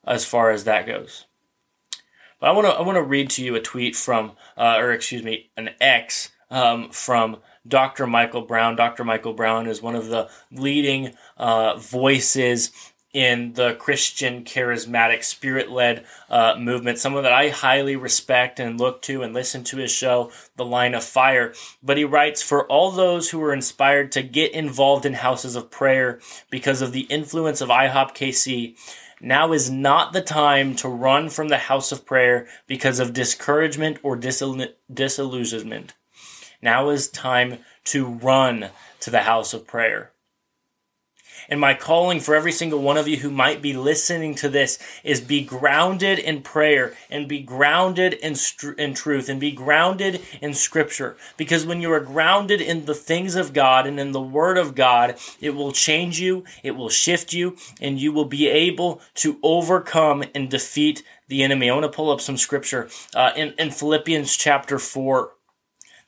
as 0.06 0.24
far 0.24 0.50
as 0.50 0.64
that 0.64 0.86
goes. 0.86 1.26
But 2.40 2.48
I 2.48 2.52
want 2.52 2.68
to 2.68 2.72
I 2.72 2.80
want 2.80 2.96
to 2.96 3.02
read 3.02 3.28
to 3.32 3.44
you 3.44 3.54
a 3.54 3.60
tweet 3.60 3.94
from, 3.96 4.32
uh, 4.56 4.76
or 4.78 4.92
excuse 4.92 5.22
me, 5.22 5.50
an 5.58 5.72
X 5.78 6.30
um, 6.50 6.88
from 6.88 7.42
Dr. 7.66 8.06
Michael 8.06 8.40
Brown. 8.40 8.76
Dr. 8.76 9.04
Michael 9.04 9.34
Brown 9.34 9.66
is 9.66 9.82
one 9.82 9.94
of 9.94 10.06
the 10.06 10.30
leading 10.50 11.12
uh, 11.36 11.76
voices 11.76 12.72
in 13.12 13.54
the 13.54 13.74
Christian 13.74 14.44
charismatic 14.44 15.24
spirit 15.24 15.70
led 15.70 16.04
uh, 16.28 16.56
movement, 16.58 16.98
someone 16.98 17.22
that 17.22 17.32
I 17.32 17.48
highly 17.48 17.96
respect 17.96 18.60
and 18.60 18.78
look 18.78 19.00
to 19.02 19.22
and 19.22 19.32
listen 19.32 19.64
to 19.64 19.78
his 19.78 19.90
show, 19.90 20.30
The 20.56 20.64
Line 20.64 20.94
of 20.94 21.04
Fire. 21.04 21.54
But 21.82 21.96
he 21.96 22.04
writes, 22.04 22.42
For 22.42 22.66
all 22.66 22.90
those 22.90 23.30
who 23.30 23.42
are 23.42 23.54
inspired 23.54 24.12
to 24.12 24.22
get 24.22 24.52
involved 24.52 25.06
in 25.06 25.14
houses 25.14 25.56
of 25.56 25.70
prayer 25.70 26.20
because 26.50 26.82
of 26.82 26.92
the 26.92 27.02
influence 27.02 27.60
of 27.60 27.70
IHOP 27.70 28.14
KC, 28.14 28.76
now 29.20 29.52
is 29.52 29.70
not 29.70 30.12
the 30.12 30.22
time 30.22 30.76
to 30.76 30.88
run 30.88 31.28
from 31.28 31.48
the 31.48 31.58
house 31.58 31.90
of 31.90 32.06
prayer 32.06 32.46
because 32.66 33.00
of 33.00 33.12
discouragement 33.12 33.98
or 34.02 34.16
disillusionment. 34.16 35.94
Now 36.60 36.90
is 36.90 37.08
time 37.08 37.58
to 37.84 38.06
run 38.06 38.70
to 39.00 39.10
the 39.10 39.22
house 39.22 39.54
of 39.54 39.66
prayer. 39.66 40.12
And 41.48 41.60
my 41.60 41.74
calling 41.74 42.20
for 42.20 42.34
every 42.34 42.52
single 42.52 42.80
one 42.80 42.96
of 42.96 43.08
you 43.08 43.18
who 43.18 43.30
might 43.30 43.62
be 43.62 43.72
listening 43.72 44.34
to 44.36 44.48
this 44.48 44.78
is 45.02 45.20
be 45.20 45.42
grounded 45.42 46.18
in 46.18 46.42
prayer 46.42 46.94
and 47.10 47.26
be 47.26 47.40
grounded 47.40 48.14
in, 48.14 48.36
in 48.76 48.94
truth 48.94 49.28
and 49.28 49.40
be 49.40 49.52
grounded 49.52 50.20
in 50.42 50.52
scripture. 50.52 51.16
Because 51.36 51.64
when 51.64 51.80
you 51.80 51.90
are 51.92 52.00
grounded 52.00 52.60
in 52.60 52.84
the 52.84 52.94
things 52.94 53.34
of 53.34 53.52
God 53.52 53.86
and 53.86 53.98
in 53.98 54.12
the 54.12 54.20
word 54.20 54.58
of 54.58 54.74
God, 54.74 55.16
it 55.40 55.50
will 55.50 55.72
change 55.72 56.20
you, 56.20 56.44
it 56.62 56.72
will 56.72 56.90
shift 56.90 57.32
you, 57.32 57.56
and 57.80 57.98
you 57.98 58.12
will 58.12 58.26
be 58.26 58.48
able 58.48 59.00
to 59.14 59.38
overcome 59.42 60.24
and 60.34 60.50
defeat 60.50 61.02
the 61.28 61.42
enemy. 61.42 61.70
I 61.70 61.74
want 61.74 61.84
to 61.84 61.96
pull 61.96 62.10
up 62.10 62.20
some 62.20 62.36
scripture 62.36 62.88
uh, 63.14 63.32
in, 63.36 63.54
in 63.58 63.70
Philippians 63.70 64.36
chapter 64.36 64.78
4 64.78 65.32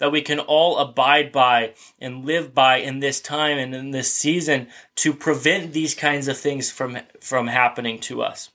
that 0.01 0.11
we 0.11 0.23
can 0.23 0.41
all 0.41 0.79
abide 0.79 1.31
by 1.31 1.75
and 2.01 2.25
live 2.25 2.53
by 2.53 2.79
in 2.79 2.99
this 2.99 3.21
time 3.21 3.59
and 3.59 3.75
in 3.75 3.93
this 3.93 4.13
season 4.13 4.67
to 4.97 5.15
prevent 5.15 5.73
these 5.73 5.95
kinds 5.95 6.27
of 6.27 6.37
things 6.37 6.71
from, 6.71 6.99
from 7.21 7.47
happening 7.47 8.01
to 8.01 8.23
us. 8.23 8.51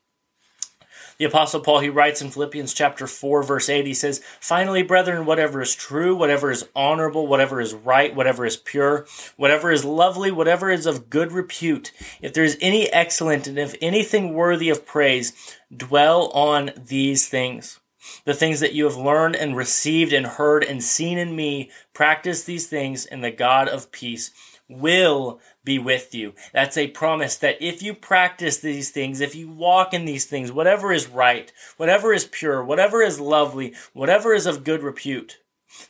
The 1.17 1.25
apostle 1.25 1.61
Paul, 1.61 1.79
he 1.79 1.87
writes 1.87 2.21
in 2.21 2.29
Philippians 2.29 2.73
chapter 2.73 3.07
4 3.07 3.43
verse 3.43 3.69
8, 3.69 3.85
he 3.85 3.93
says, 3.93 4.21
Finally, 4.41 4.83
brethren, 4.83 5.25
whatever 5.25 5.61
is 5.61 5.73
true, 5.73 6.13
whatever 6.13 6.51
is 6.51 6.67
honorable, 6.75 7.25
whatever 7.25 7.61
is 7.61 7.73
right, 7.73 8.13
whatever 8.13 8.45
is 8.45 8.57
pure, 8.57 9.07
whatever 9.37 9.71
is 9.71 9.85
lovely, 9.85 10.29
whatever 10.29 10.69
is 10.69 10.85
of 10.85 11.09
good 11.09 11.31
repute, 11.31 11.93
if 12.21 12.33
there 12.33 12.43
is 12.43 12.57
any 12.59 12.91
excellent 12.91 13.47
and 13.47 13.57
if 13.57 13.75
anything 13.81 14.33
worthy 14.33 14.69
of 14.69 14.85
praise, 14.85 15.31
dwell 15.73 16.29
on 16.31 16.71
these 16.75 17.29
things 17.29 17.79
the 18.25 18.33
things 18.33 18.59
that 18.59 18.73
you 18.73 18.85
have 18.85 18.97
learned 18.97 19.35
and 19.35 19.55
received 19.55 20.13
and 20.13 20.25
heard 20.25 20.63
and 20.63 20.83
seen 20.83 21.17
in 21.17 21.35
me, 21.35 21.69
practice 21.93 22.43
these 22.43 22.67
things, 22.67 23.05
and 23.05 23.23
the 23.23 23.31
God 23.31 23.67
of 23.67 23.91
peace 23.91 24.31
will 24.67 25.39
be 25.63 25.77
with 25.77 26.13
you. 26.13 26.33
That's 26.53 26.77
a 26.77 26.87
promise 26.87 27.37
that 27.37 27.61
if 27.61 27.81
you 27.83 27.93
practice 27.93 28.57
these 28.57 28.89
things, 28.91 29.21
if 29.21 29.35
you 29.35 29.49
walk 29.49 29.93
in 29.93 30.05
these 30.05 30.25
things, 30.25 30.51
whatever 30.51 30.91
is 30.91 31.07
right, 31.07 31.51
whatever 31.77 32.13
is 32.13 32.25
pure, 32.25 32.63
whatever 32.63 33.01
is 33.01 33.19
lovely, 33.19 33.73
whatever 33.93 34.33
is 34.33 34.45
of 34.45 34.63
good 34.63 34.83
repute, 34.83 35.39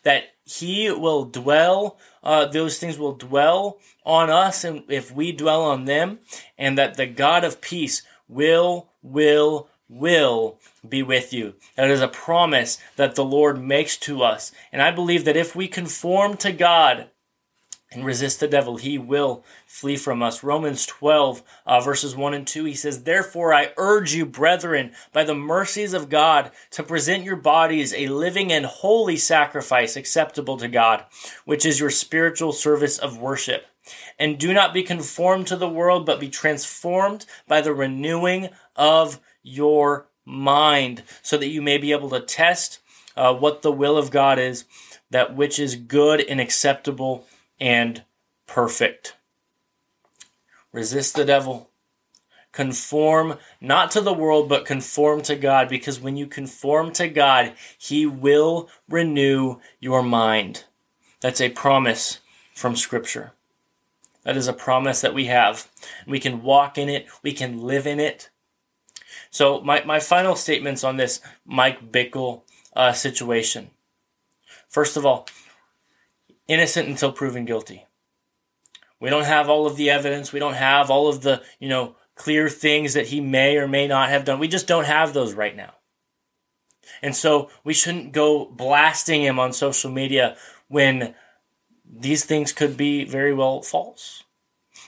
that 0.03 0.25
He 0.43 0.91
will 0.91 1.25
dwell, 1.25 1.97
uh, 2.23 2.45
those 2.45 2.79
things 2.79 2.97
will 2.97 3.15
dwell 3.15 3.79
on 4.05 4.29
us, 4.29 4.63
and 4.63 4.83
if 4.89 5.11
we 5.11 5.31
dwell 5.31 5.61
on 5.63 5.85
them, 5.85 6.19
and 6.57 6.77
that 6.77 6.95
the 6.95 7.07
God 7.07 7.43
of 7.43 7.61
peace 7.61 8.03
will, 8.27 8.89
will, 9.01 9.69
will 9.89 10.59
be 10.87 11.03
with 11.03 11.33
you. 11.33 11.55
That 11.75 11.91
is 11.91 12.01
a 12.01 12.07
promise 12.07 12.77
that 12.95 13.15
the 13.15 13.25
Lord 13.25 13.61
makes 13.61 13.97
to 13.97 14.23
us. 14.23 14.51
And 14.71 14.81
I 14.81 14.91
believe 14.91 15.25
that 15.25 15.37
if 15.37 15.55
we 15.55 15.67
conform 15.67 16.37
to 16.37 16.51
God 16.51 17.09
and 17.91 18.03
resist 18.03 18.39
the 18.39 18.47
devil, 18.47 18.77
he 18.77 18.97
will 18.97 19.43
flee 19.67 19.95
from 19.95 20.21
us. 20.21 20.43
Romans 20.43 20.85
12, 20.85 21.43
uh, 21.65 21.79
verses 21.79 22.15
1 22.15 22.33
and 22.33 22.47
2, 22.47 22.65
he 22.65 22.73
says, 22.73 23.03
Therefore 23.03 23.53
I 23.53 23.73
urge 23.77 24.13
you, 24.13 24.25
brethren, 24.25 24.91
by 25.13 25.23
the 25.23 25.35
mercies 25.35 25.93
of 25.93 26.09
God, 26.09 26.51
to 26.71 26.83
present 26.83 27.23
your 27.23 27.35
bodies 27.35 27.93
a 27.93 28.07
living 28.07 28.51
and 28.51 28.65
holy 28.65 29.17
sacrifice 29.17 29.95
acceptable 29.95 30.57
to 30.57 30.67
God, 30.67 31.05
which 31.45 31.65
is 31.65 31.79
your 31.79 31.91
spiritual 31.91 32.51
service 32.51 32.97
of 32.97 33.19
worship. 33.19 33.67
And 34.17 34.39
do 34.39 34.51
not 34.51 34.73
be 34.73 34.81
conformed 34.81 35.47
to 35.47 35.55
the 35.55 35.69
world, 35.69 36.05
but 36.05 36.19
be 36.19 36.29
transformed 36.29 37.25
by 37.47 37.61
the 37.61 37.73
renewing 37.73 38.49
of 38.75 39.19
your 39.45 40.07
mind 40.25 41.03
so 41.21 41.37
that 41.37 41.47
you 41.47 41.61
may 41.61 41.77
be 41.77 41.91
able 41.91 42.09
to 42.09 42.19
test 42.19 42.79
uh, 43.15 43.33
what 43.33 43.61
the 43.61 43.71
will 43.71 43.97
of 43.97 44.11
God 44.11 44.39
is, 44.39 44.65
that 45.09 45.35
which 45.35 45.59
is 45.59 45.75
good 45.75 46.19
and 46.21 46.41
acceptable 46.41 47.25
and 47.59 48.03
perfect. 48.47 49.15
Resist 50.73 51.15
the 51.15 51.23
devil. 51.23 51.69
Conform 52.51 53.37
not 53.61 53.91
to 53.91 54.01
the 54.01 54.13
world, 54.13 54.49
but 54.49 54.65
conform 54.65 55.21
to 55.23 55.35
God, 55.35 55.69
because 55.69 55.99
when 55.99 56.15
you 56.15 56.25
conform 56.25 56.91
to 56.93 57.07
God, 57.07 57.53
He 57.77 58.05
will 58.05 58.69
renew 58.89 59.57
your 59.79 60.01
mind. 60.01 60.63
That's 61.21 61.41
a 61.41 61.49
promise 61.49 62.19
from 62.53 62.75
Scripture. 62.75 63.33
That 64.23 64.37
is 64.37 64.47
a 64.47 64.53
promise 64.53 65.01
that 65.01 65.13
we 65.13 65.25
have. 65.25 65.69
We 66.07 66.19
can 66.19 66.43
walk 66.43 66.77
in 66.77 66.89
it, 66.89 67.07
we 67.21 67.33
can 67.33 67.61
live 67.61 67.85
in 67.85 67.99
it. 67.99 68.29
So 69.29 69.61
my, 69.61 69.83
my 69.83 69.99
final 69.99 70.35
statements 70.35 70.83
on 70.83 70.97
this 70.97 71.21
Mike 71.45 71.91
Bickle 71.91 72.41
uh, 72.75 72.93
situation. 72.93 73.71
First 74.67 74.97
of 74.97 75.05
all, 75.05 75.27
innocent 76.47 76.87
until 76.87 77.11
proven 77.11 77.45
guilty. 77.45 77.85
We 78.99 79.09
don't 79.09 79.25
have 79.25 79.49
all 79.49 79.67
of 79.67 79.77
the 79.77 79.89
evidence. 79.89 80.31
We 80.31 80.39
don't 80.39 80.53
have 80.53 80.89
all 80.89 81.07
of 81.07 81.21
the, 81.21 81.43
you 81.59 81.69
know, 81.69 81.95
clear 82.15 82.49
things 82.49 82.93
that 82.93 83.07
he 83.07 83.21
may 83.21 83.57
or 83.57 83.67
may 83.67 83.87
not 83.87 84.09
have 84.09 84.25
done. 84.25 84.39
We 84.39 84.47
just 84.47 84.67
don't 84.67 84.85
have 84.85 85.13
those 85.13 85.33
right 85.33 85.55
now. 85.55 85.73
And 87.01 87.15
so 87.15 87.49
we 87.63 87.73
shouldn't 87.73 88.13
go 88.13 88.45
blasting 88.45 89.21
him 89.21 89.39
on 89.39 89.53
social 89.53 89.91
media 89.91 90.37
when 90.67 91.13
these 91.85 92.25
things 92.25 92.51
could 92.51 92.77
be 92.77 93.03
very 93.03 93.33
well 93.33 93.61
false. 93.61 94.23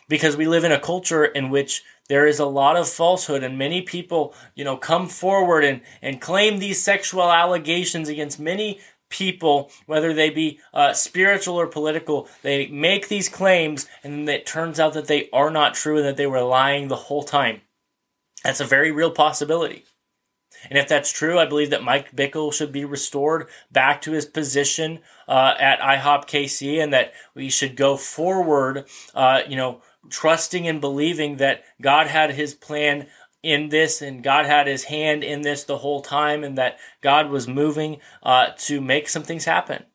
Because 0.08 0.38
we 0.38 0.48
live 0.48 0.64
in 0.64 0.72
a 0.72 0.80
culture 0.80 1.26
in 1.26 1.50
which 1.50 1.84
there 2.08 2.28
is 2.28 2.40
a 2.40 2.46
lot 2.46 2.78
of 2.78 2.88
falsehood 2.88 3.44
and 3.44 3.58
many 3.58 3.82
people, 3.82 4.34
you 4.56 4.64
know, 4.64 4.78
come 4.78 5.08
forward 5.08 5.64
and, 5.64 5.82
and 6.02 6.22
claim 6.22 6.60
these 6.60 6.82
sexual 6.82 7.32
allegations 7.32 8.10
against 8.10 8.40
many 8.40 8.80
people, 9.10 9.72
whether 9.86 10.14
they 10.14 10.30
be 10.30 10.60
uh, 10.74 10.94
spiritual 10.94 11.56
or 11.56 11.68
political. 11.68 12.28
They 12.42 12.68
make 12.68 13.08
these 13.08 13.30
claims 13.30 13.88
and 14.04 14.28
it 14.30 14.46
turns 14.46 14.80
out 14.80 14.94
that 14.94 15.08
they 15.08 15.30
are 15.32 15.52
not 15.52 15.74
true 15.74 15.98
and 15.98 16.06
that 16.06 16.18
they 16.18 16.28
were 16.28 16.42
lying 16.42 16.88
the 16.88 16.96
whole 16.96 17.24
time. 17.24 17.62
That's 18.44 18.60
a 18.60 18.66
very 18.66 18.92
real 18.92 19.12
possibility. 19.12 19.86
And 20.70 20.78
if 20.78 20.88
that's 20.88 21.12
true, 21.12 21.38
I 21.38 21.46
believe 21.46 21.70
that 21.70 21.84
Mike 21.84 22.16
Bickle 22.16 22.54
should 22.54 22.72
be 22.72 22.86
restored 22.86 23.48
back 23.72 24.02
to 24.02 24.12
his 24.12 24.26
position 24.26 25.00
uh, 25.28 25.54
at 25.60 25.80
IHOP 25.80 26.26
KC 26.26 26.82
and 26.82 26.92
that 26.94 27.14
we 27.36 27.50
should 27.50 27.76
go 27.76 27.96
forward, 27.96 28.86
uh, 29.14 29.42
you 29.48 29.56
know, 29.56 29.82
trusting 30.10 30.68
and 30.68 30.82
believing 30.82 31.38
that 31.38 31.64
God 31.82 32.08
had 32.08 32.32
his 32.32 32.54
plan 32.54 33.08
in 33.44 33.70
this 33.70 34.02
and 34.02 34.24
God 34.24 34.46
had 34.46 34.68
his 34.68 34.86
hand 34.86 35.24
in 35.24 35.42
this 35.42 35.64
the 35.64 35.78
whole 35.78 36.02
time 36.02 36.44
and 36.44 36.58
that 36.58 36.78
God 37.02 37.30
was 37.30 37.48
moving 37.48 37.98
uh, 38.24 38.48
to 38.60 38.82
make 38.82 39.10
some 39.10 39.24
things 39.24 39.46
happen. 39.46 39.86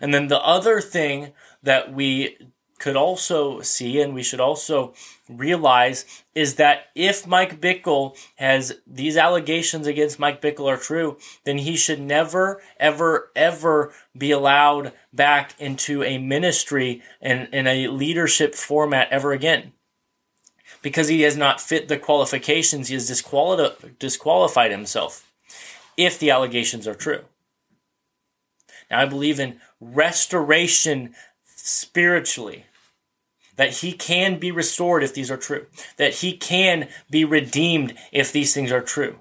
And 0.00 0.12
then 0.12 0.28
the 0.28 0.40
other 0.40 0.80
thing 0.80 1.32
that 1.62 1.92
we 1.92 2.36
could 2.84 2.96
also 2.96 3.62
see 3.62 3.98
and 3.98 4.12
we 4.14 4.22
should 4.22 4.42
also 4.42 4.92
realize 5.26 6.04
is 6.34 6.56
that 6.56 6.88
if 6.94 7.26
Mike 7.26 7.58
Bickle 7.58 8.14
has 8.36 8.74
these 8.86 9.16
allegations 9.16 9.86
against 9.86 10.18
Mike 10.18 10.42
Bickle 10.42 10.70
are 10.70 10.76
true, 10.76 11.16
then 11.44 11.56
he 11.56 11.76
should 11.76 11.98
never, 11.98 12.60
ever, 12.78 13.30
ever 13.34 13.94
be 14.14 14.30
allowed 14.30 14.92
back 15.14 15.58
into 15.58 16.02
a 16.02 16.18
ministry 16.18 17.00
and 17.22 17.48
in 17.54 17.66
a 17.66 17.88
leadership 17.88 18.54
format 18.54 19.08
ever 19.10 19.32
again. 19.32 19.72
Because 20.82 21.08
he 21.08 21.22
has 21.22 21.38
not 21.38 21.62
fit 21.62 21.88
the 21.88 21.96
qualifications, 21.96 22.88
he 22.88 22.94
has 22.96 23.10
disquali- 23.10 23.98
disqualified 23.98 24.70
himself 24.70 25.32
if 25.96 26.18
the 26.18 26.30
allegations 26.30 26.86
are 26.86 26.94
true. 26.94 27.24
Now, 28.90 29.00
I 29.00 29.06
believe 29.06 29.40
in 29.40 29.58
restoration 29.80 31.14
spiritually 31.46 32.66
that 33.56 33.78
he 33.78 33.92
can 33.92 34.38
be 34.38 34.50
restored 34.50 35.02
if 35.02 35.14
these 35.14 35.30
are 35.30 35.36
true, 35.36 35.66
that 35.96 36.14
he 36.14 36.36
can 36.36 36.88
be 37.10 37.24
redeemed 37.24 37.94
if 38.12 38.32
these 38.32 38.52
things 38.52 38.72
are 38.72 38.82
true. 38.82 39.20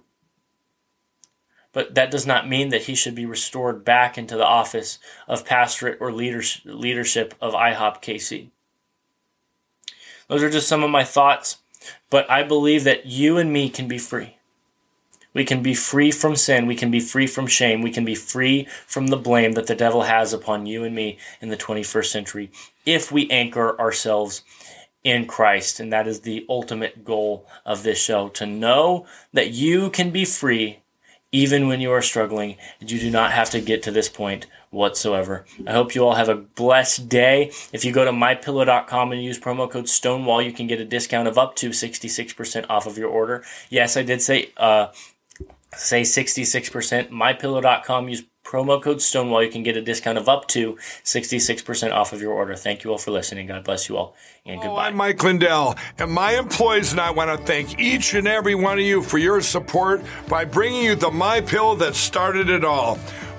But 1.71 1.95
that 1.95 2.11
does 2.11 2.27
not 2.27 2.47
mean 2.47 2.69
that 2.69 2.83
he 2.83 2.93
should 2.93 3.15
be 3.15 3.25
restored 3.25 3.83
back 3.83 4.17
into 4.17 4.35
the 4.37 4.45
office 4.45 4.99
of 5.27 5.45
pastorate 5.45 5.97
or 5.99 6.11
leadership 6.11 7.33
of 7.41 7.53
IHOP 7.53 8.01
KC. 8.03 8.49
Those 10.27 10.43
are 10.43 10.49
just 10.49 10.67
some 10.67 10.83
of 10.83 10.91
my 10.91 11.03
thoughts, 11.03 11.57
but 12.09 12.29
I 12.29 12.43
believe 12.43 12.83
that 12.83 13.07
you 13.07 13.37
and 13.37 13.51
me 13.51 13.69
can 13.69 13.87
be 13.87 13.97
free. 13.97 14.37
We 15.33 15.45
can 15.45 15.63
be 15.63 15.73
free 15.73 16.11
from 16.11 16.35
sin. 16.35 16.65
We 16.65 16.75
can 16.75 16.91
be 16.91 16.99
free 16.99 17.27
from 17.27 17.47
shame. 17.47 17.81
We 17.81 17.91
can 17.91 18.05
be 18.05 18.15
free 18.15 18.67
from 18.85 19.07
the 19.07 19.17
blame 19.17 19.53
that 19.53 19.67
the 19.67 19.75
devil 19.75 20.03
has 20.03 20.33
upon 20.33 20.65
you 20.65 20.83
and 20.83 20.95
me 20.95 21.17
in 21.41 21.49
the 21.49 21.57
21st 21.57 22.05
century 22.05 22.51
if 22.85 23.11
we 23.11 23.29
anchor 23.29 23.79
ourselves 23.79 24.43
in 25.03 25.25
Christ. 25.25 25.79
And 25.79 25.91
that 25.91 26.07
is 26.07 26.21
the 26.21 26.45
ultimate 26.47 27.03
goal 27.03 27.47
of 27.65 27.83
this 27.83 28.01
show 28.01 28.29
to 28.29 28.45
know 28.45 29.05
that 29.33 29.51
you 29.51 29.89
can 29.89 30.11
be 30.11 30.25
free 30.25 30.79
even 31.31 31.67
when 31.67 31.81
you 31.81 31.91
are 31.91 32.01
struggling 32.01 32.55
and 32.79 32.89
you 32.89 32.99
do 32.99 33.09
not 33.09 33.31
have 33.31 33.49
to 33.49 33.59
get 33.59 33.81
to 33.83 33.91
this 33.91 34.07
point 34.07 34.45
whatsoever. 34.69 35.45
I 35.67 35.71
hope 35.71 35.95
you 35.95 36.05
all 36.05 36.15
have 36.15 36.29
a 36.29 36.35
blessed 36.35 37.09
day. 37.09 37.51
If 37.71 37.83
you 37.83 37.91
go 37.91 38.05
to 38.05 38.11
mypillow.com 38.11 39.11
and 39.11 39.23
use 39.23 39.39
promo 39.39 39.69
code 39.69 39.89
Stonewall, 39.89 40.41
you 40.41 40.53
can 40.53 40.67
get 40.67 40.79
a 40.79 40.85
discount 40.85 41.27
of 41.27 41.37
up 41.37 41.55
to 41.57 41.69
66% 41.69 42.65
off 42.69 42.85
of 42.85 42.97
your 42.97 43.09
order. 43.09 43.43
Yes, 43.69 43.97
I 43.97 44.03
did 44.03 44.21
say 44.21 44.51
uh, 44.57 44.87
say 45.77 46.01
66%. 46.01 47.09
Mypillow.com, 47.09 48.09
use 48.09 48.23
promo 48.43 48.81
code 48.81 49.01
Stonewall. 49.01 49.43
You 49.43 49.49
can 49.49 49.63
get 49.63 49.77
a 49.77 49.81
discount 49.81 50.17
of 50.17 50.29
up 50.29 50.47
to 50.49 50.77
66% 51.03 51.91
off 51.91 52.13
of 52.13 52.21
your 52.21 52.33
order. 52.33 52.55
Thank 52.55 52.83
you 52.83 52.91
all 52.91 52.97
for 52.97 53.11
listening. 53.11 53.47
God 53.47 53.63
bless 53.63 53.89
you 53.89 53.97
all, 53.97 54.15
and 54.45 54.59
Oh, 54.59 54.63
goodbye. 54.63 54.87
I'm 54.87 54.95
Mike 54.95 55.23
Lindell, 55.23 55.75
and 55.97 56.11
my 56.11 56.33
employees 56.37 56.91
and 56.91 57.01
I 57.01 57.11
want 57.11 57.37
to 57.37 57.45
thank 57.45 57.79
each 57.79 58.13
and 58.13 58.27
every 58.27 58.55
one 58.55 58.77
of 58.77 58.85
you 58.85 59.01
for 59.01 59.17
your 59.17 59.41
support 59.41 60.01
by 60.27 60.45
bringing 60.45 60.83
you 60.83 60.95
the 60.95 61.09
My 61.11 61.41
Pillow 61.41 61.75
that 61.77 61.95
started 61.95 62.49
it 62.49 62.63
all. 62.63 62.99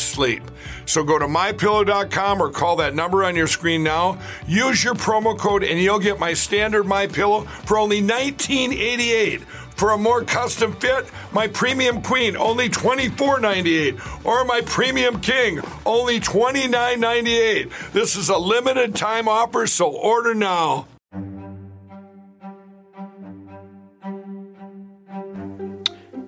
sleep. 0.00 0.42
So 0.86 1.04
go 1.04 1.18
to 1.18 1.26
mypillow.com 1.26 2.42
or 2.42 2.50
call 2.50 2.76
that 2.76 2.94
number 2.94 3.24
on 3.24 3.36
your 3.36 3.46
screen 3.46 3.82
now. 3.82 4.18
Use 4.46 4.82
your 4.82 4.94
promo 4.94 5.38
code 5.38 5.62
and 5.62 5.78
you'll 5.78 5.98
get 5.98 6.18
my 6.18 6.32
standard 6.32 6.84
My 6.84 7.06
Pillow 7.06 7.42
for 7.42 7.78
only 7.78 8.00
1988. 8.00 9.42
For 9.78 9.92
a 9.92 9.98
more 9.98 10.24
custom 10.24 10.72
fit, 10.72 11.08
my 11.32 11.46
premium 11.46 12.02
queen 12.02 12.36
only 12.36 12.68
$24.98 12.68 14.24
or 14.24 14.44
my 14.44 14.60
premium 14.62 15.20
king 15.20 15.60
only 15.86 16.18
$29.98. 16.18 17.92
This 17.92 18.16
is 18.16 18.28
a 18.28 18.38
limited 18.38 18.96
time 18.96 19.28
offer, 19.28 19.68
so 19.68 19.88
order 19.88 20.34
now. 20.34 20.88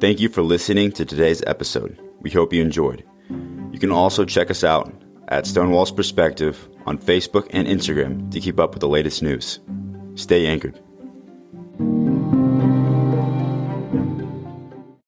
Thank 0.00 0.20
you 0.20 0.28
for 0.28 0.42
listening 0.42 0.92
to 0.92 1.04
today's 1.04 1.42
episode. 1.46 1.98
We 2.20 2.30
hope 2.30 2.52
you 2.52 2.62
enjoyed. 2.62 3.04
You 3.80 3.88
can 3.88 3.96
also 3.96 4.26
check 4.26 4.50
us 4.50 4.62
out 4.62 4.92
at 5.28 5.46
Stonewall's 5.46 5.90
Perspective 5.90 6.68
on 6.84 6.98
Facebook 6.98 7.46
and 7.48 7.66
Instagram 7.66 8.30
to 8.30 8.38
keep 8.38 8.60
up 8.60 8.74
with 8.74 8.80
the 8.80 8.88
latest 8.88 9.22
news. 9.22 9.58
Stay 10.16 10.46
anchored. 10.46 10.78